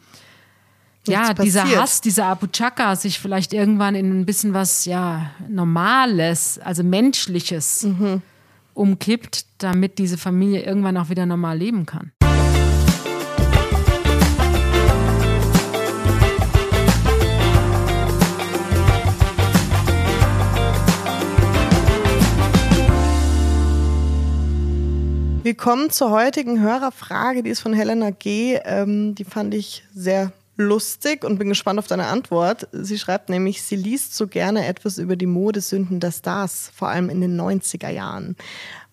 ja, 1.08 1.34
dieser 1.34 1.64
Hass, 1.64 2.00
dieser 2.00 2.26
Abu 2.26 2.46
Chaka 2.46 2.94
sich 2.94 3.18
vielleicht 3.18 3.52
irgendwann 3.52 3.96
in 3.96 4.20
ein 4.20 4.24
bisschen 4.24 4.54
was 4.54 4.84
ja 4.84 5.32
Normales, 5.48 6.60
also 6.62 6.84
Menschliches 6.84 7.82
mhm 7.82 8.22
umkippt, 8.74 9.46
damit 9.58 9.98
diese 9.98 10.18
Familie 10.18 10.62
irgendwann 10.62 10.96
auch 10.96 11.08
wieder 11.08 11.26
normal 11.26 11.58
leben 11.58 11.86
kann. 11.86 12.12
Willkommen 25.44 25.90
zur 25.90 26.12
heutigen 26.12 26.60
Hörerfrage, 26.60 27.42
die 27.42 27.50
ist 27.50 27.60
von 27.60 27.74
Helena 27.74 28.10
G. 28.10 28.60
Ähm, 28.64 29.16
die 29.16 29.24
fand 29.24 29.54
ich 29.54 29.82
sehr 29.92 30.32
lustig 30.56 31.24
und 31.24 31.38
bin 31.38 31.48
gespannt 31.48 31.78
auf 31.78 31.86
deine 31.86 32.06
Antwort. 32.06 32.68
Sie 32.72 32.98
schreibt 32.98 33.28
nämlich, 33.28 33.62
sie 33.62 33.76
liest 33.76 34.14
so 34.14 34.26
gerne 34.26 34.66
etwas 34.66 34.98
über 34.98 35.16
die 35.16 35.26
Modesünden 35.26 36.00
der 36.00 36.12
Stars, 36.12 36.70
vor 36.74 36.88
allem 36.88 37.08
in 37.08 37.20
den 37.20 37.40
90er 37.40 37.88
Jahren. 37.88 38.36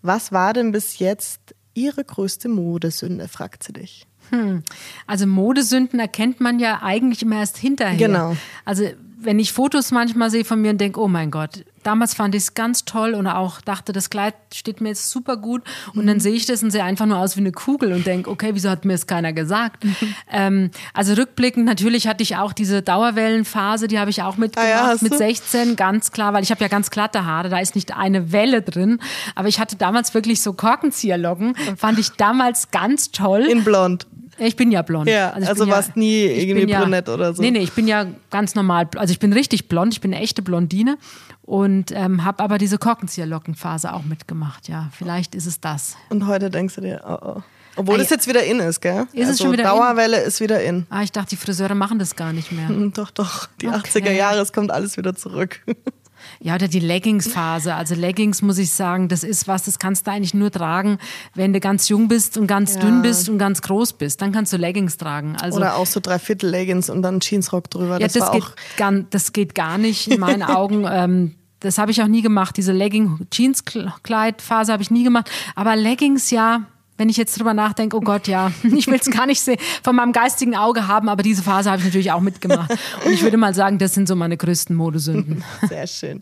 Was 0.02 0.32
war 0.32 0.54
denn 0.54 0.72
bis 0.72 1.00
jetzt 1.00 1.56
ihre 1.74 2.04
größte 2.04 2.50
Modesünde, 2.50 3.28
fragt 3.28 3.64
sie 3.64 3.74
dich. 3.74 4.06
Hm. 4.30 4.64
Also 5.08 5.26
Modesünden 5.26 6.00
erkennt 6.00 6.40
man 6.40 6.60
ja 6.60 6.82
eigentlich 6.84 7.24
immer 7.24 7.38
erst 7.38 7.58
hinterher. 7.58 8.08
Genau. 8.08 8.36
Also 8.66 8.90
wenn 9.22 9.40
ich 9.40 9.54
Fotos 9.54 9.92
manchmal 9.92 10.30
sehe 10.30 10.46
von 10.46 10.62
mir 10.62 10.72
und 10.72 10.80
denke, 10.80 11.00
oh 11.00 11.08
mein 11.08 11.32
Gott, 11.32 11.66
damals 11.84 12.14
fand 12.14 12.36
ich 12.36 12.44
es 12.44 12.54
ganz 12.54 12.86
toll 12.86 13.14
und 13.14 13.28
auch 13.28 13.62
dachte, 13.62 13.92
das 13.92 14.10
Kleid 14.10 14.36
steht 14.54 14.82
mir 14.82 14.90
jetzt 14.90 15.10
super 15.10 15.38
gut 15.38 15.64
und 15.94 16.04
mhm. 16.04 16.08
dann 16.08 16.20
sehe 16.20 16.34
ich 16.34 16.46
das 16.46 16.64
und 16.64 16.72
sehe 16.72 16.84
einfach 16.84 17.06
nur 17.06 17.18
aus 17.18 17.36
wie 17.36 17.42
eine 17.42 17.52
Kugel 17.52 17.94
und 17.94 18.06
denke, 18.06 18.30
okay, 18.30 18.52
wieso 18.54 18.70
hat 18.70 18.86
mir 18.86 18.94
das 18.94 19.08
keiner 19.08 19.34
gesagt? 19.34 19.84
Mhm. 19.84 19.96
Ähm, 20.32 20.70
also 20.94 21.14
rückblickend, 21.14 21.66
natürlich 21.66 22.08
hatte 22.08 22.22
ich 22.22 22.38
auch 22.38 22.54
diese 22.54 22.84
Dauerwellenphase, 22.84 23.88
die 23.88 23.98
habe 23.98 24.12
ich 24.12 24.22
auch 24.22 24.38
mitgemacht 24.38 24.70
ah 24.72 24.92
ja, 24.92 24.98
mit 25.02 25.18
16, 25.18 25.76
ganz 25.76 26.12
klar, 26.12 26.34
weil 26.34 26.44
ich 26.44 26.52
habe 26.52 26.62
ja 26.62 26.68
ganz 26.68 26.92
glatte 26.92 27.26
Haare, 27.26 27.50
da 27.50 27.60
ist 27.60 27.74
nicht 27.74 27.98
eine 27.98 28.32
Welle 28.32 28.62
drin, 28.62 29.00
aber 29.34 29.48
ich 29.48 29.60
hatte 29.60 29.76
damals 29.76 30.14
wirklich 30.14 30.42
so 30.42 30.54
Korkenzieherlocken, 30.54 31.56
fand 31.78 31.98
ich 31.98 32.12
damals 32.12 32.70
ganz 32.70 33.12
toll. 33.12 33.42
In 33.42 33.64
blond. 33.64 34.06
Ich 34.40 34.56
bin 34.56 34.72
ja 34.72 34.82
blond. 34.82 35.08
Ja, 35.10 35.32
also, 35.32 35.50
also 35.50 35.68
warst 35.68 35.90
ja, 35.90 36.00
nie 36.00 36.24
irgendwie 36.24 36.74
brunett 36.74 37.08
ja, 37.08 37.14
oder 37.14 37.34
so. 37.34 37.42
Nee, 37.42 37.52
nee, 37.52 37.60
ich 37.60 37.74
bin 37.74 37.88
ja 37.88 38.06
ganz 38.30 38.56
normal. 38.56 38.88
Also 38.96 39.12
ich 39.12 39.20
bin 39.20 39.34
richtig 39.34 39.68
blond, 39.68 39.94
ich 39.94 40.02
bin 40.02 40.14
eine 40.14 40.24
echte 40.24 40.42
Blondine 40.42 40.98
und 41.42 41.92
ähm, 41.92 42.24
habe 42.24 42.44
aber 42.44 42.58
diese 42.58 42.78
Korkenzieherlockenphase 42.78 43.94
auch 43.94 44.04
mitgemacht. 44.04 44.68
Ja, 44.70 44.90
vielleicht 44.98 45.36
ist 45.36 45.46
es 45.46 45.60
das. 45.60 45.96
Und 46.10 46.28
heute 46.28 46.50
denkst 46.50 46.76
du 46.76 46.82
dir, 46.82 47.02
oh 47.08 47.18
oh. 47.38 47.42
Obwohl 47.76 47.96
ah, 47.96 47.98
das 48.00 48.10
jetzt 48.10 48.28
wieder 48.28 48.44
in 48.44 48.60
ist, 48.60 48.82
gell? 48.82 49.08
Ist 49.14 49.22
also 49.22 49.32
es 49.32 49.40
schon 49.40 49.52
wieder 49.54 49.64
Dauerwelle 49.64 50.22
in? 50.22 50.28
ist 50.28 50.42
wieder 50.42 50.62
in. 50.62 50.86
Ah, 50.90 51.02
ich 51.02 51.14
dachte, 51.14 51.30
die 51.30 51.36
Friseure 51.38 51.76
machen 51.76 51.98
das 51.98 52.16
gar 52.16 52.34
nicht 52.34 52.52
mehr. 52.52 52.70
doch, 52.94 53.10
doch. 53.12 53.48
Die 53.62 53.68
okay. 53.68 53.78
80er 53.78 54.12
Jahre, 54.12 54.40
es 54.40 54.52
kommt 54.52 54.72
alles 54.72 54.98
wieder 54.98 55.16
zurück. 55.16 55.62
Ja, 56.42 56.56
oder 56.56 56.70
die 56.70 56.80
Leggings-Phase. 56.80 57.76
Also 57.76 57.96
Leggings, 57.96 58.42
muss 58.42 58.58
ich 58.58 58.72
sagen, 58.72 59.10
das 59.10 59.26
ist 59.26 59.50
was, 59.50 59.64
das 59.64 59.78
kannst 59.78 60.08
du 60.08 60.12
eigentlich 60.12 60.34
nur 60.34 60.52
tragen, 60.52 60.98
wenn 61.36 61.52
du 61.52 61.60
ganz 61.60 61.90
jung 61.90 62.08
bist 62.08 62.38
und 62.38 62.48
ganz 62.48 62.76
ja. 62.76 62.82
dünn 62.82 63.02
bist 63.02 63.28
und 63.28 63.38
ganz 63.38 63.62
groß 63.62 63.92
bist. 63.94 64.22
Dann 64.22 64.32
kannst 64.32 64.54
du 64.54 64.58
Leggings 64.58 64.96
tragen. 64.96 65.36
Also, 65.36 65.58
oder 65.58 65.76
auch 65.76 65.86
so 65.86 66.00
Dreiviertel-Leggings 66.00 66.90
und 66.90 67.02
dann 67.02 67.20
Jeansrock 67.20 67.70
drüber. 67.70 68.00
Ja, 68.00 68.08
das, 68.08 68.14
das 68.14 68.32
geht, 68.32 68.46
gar, 68.78 68.94
das 69.10 69.34
geht 69.34 69.54
gar 69.54 69.78
nicht 69.78 70.08
in 70.08 70.22
meinen 70.22 70.44
Augen. 70.44 70.86
Ähm, 70.90 71.36
das 71.60 71.78
habe 71.78 71.92
ich 71.92 72.02
auch 72.02 72.08
nie 72.08 72.22
gemacht. 72.22 72.56
Diese 72.56 72.72
Legging-Jeans-Kleid-Phase 72.72 74.72
habe 74.72 74.82
ich 74.82 74.92
nie 74.92 75.04
gemacht. 75.04 75.30
Aber 75.56 75.76
Leggings, 75.76 76.32
ja, 76.32 76.62
wenn 77.00 77.10
ich 77.10 77.18
jetzt 77.18 77.40
drüber 77.40 77.56
nachdenke, 77.56 77.96
oh 77.96 78.02
Gott, 78.02 78.28
ja, 78.28 78.52
ich 78.64 78.88
will 78.88 79.00
es 79.00 79.10
gar 79.10 79.26
nicht 79.26 79.42
sehen, 79.42 79.58
von 79.82 79.96
meinem 79.96 80.12
geistigen 80.12 80.56
Auge 80.56 80.88
haben, 80.88 81.10
aber 81.10 81.24
diese 81.24 81.42
Phase 81.42 81.72
habe 81.72 81.80
ich 81.80 81.86
natürlich 81.86 82.12
auch 82.12 82.20
mitgemacht. 82.20 82.70
Und 83.06 83.12
ich 83.12 83.24
würde 83.24 83.38
mal 83.38 83.56
sagen, 83.56 83.78
das 83.80 83.94
sind 83.94 84.06
so 84.08 84.18
meine 84.18 84.36
größten 84.36 84.76
Modesünden. 84.76 85.46
Sehr 85.70 85.88
schön. 85.88 86.22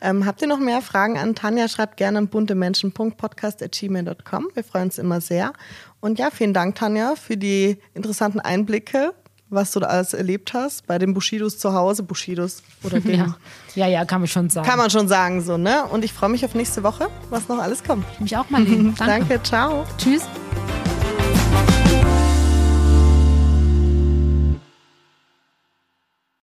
Ähm, 0.00 0.24
habt 0.26 0.40
ihr 0.42 0.48
noch 0.48 0.58
mehr 0.58 0.82
Fragen 0.82 1.16
an 1.18 1.34
Tanja? 1.34 1.68
Schreibt 1.68 1.98
gerne 1.98 2.18
an 2.18 2.28
buntemenschen.podcast.gmail.com. 2.28 4.48
Wir 4.54 4.64
freuen 4.64 4.84
uns 4.86 4.98
immer 4.98 5.20
sehr. 5.20 5.52
Und 6.00 6.18
ja, 6.18 6.30
vielen 6.30 6.54
Dank, 6.54 6.74
Tanja, 6.76 7.14
für 7.16 7.38
die 7.38 7.78
interessanten 7.94 8.40
Einblicke 8.40 9.14
was 9.56 9.72
du 9.72 9.80
da 9.80 9.88
alles 9.88 10.14
erlebt 10.14 10.54
hast 10.54 10.86
bei 10.86 10.98
den 10.98 11.12
Bushidos 11.12 11.58
zu 11.58 11.72
Hause, 11.72 12.04
Bushidos 12.04 12.62
oder 12.84 13.00
dem. 13.00 13.18
Ja. 13.18 13.36
ja, 13.74 13.86
ja, 13.88 14.04
kann 14.04 14.20
man 14.20 14.28
schon 14.28 14.48
sagen. 14.48 14.68
Kann 14.68 14.78
man 14.78 14.90
schon 14.90 15.08
sagen, 15.08 15.42
so, 15.42 15.56
ne? 15.56 15.84
Und 15.86 16.04
ich 16.04 16.12
freue 16.12 16.28
mich 16.28 16.44
auf 16.44 16.54
nächste 16.54 16.84
Woche, 16.84 17.08
was 17.30 17.48
noch 17.48 17.58
alles 17.58 17.82
kommt. 17.82 18.04
Ich 18.14 18.20
mich 18.20 18.36
auch 18.36 18.48
mal. 18.50 18.64
Danke. 18.64 18.94
Danke, 18.98 19.42
ciao. 19.42 19.84
Tschüss. 19.98 20.22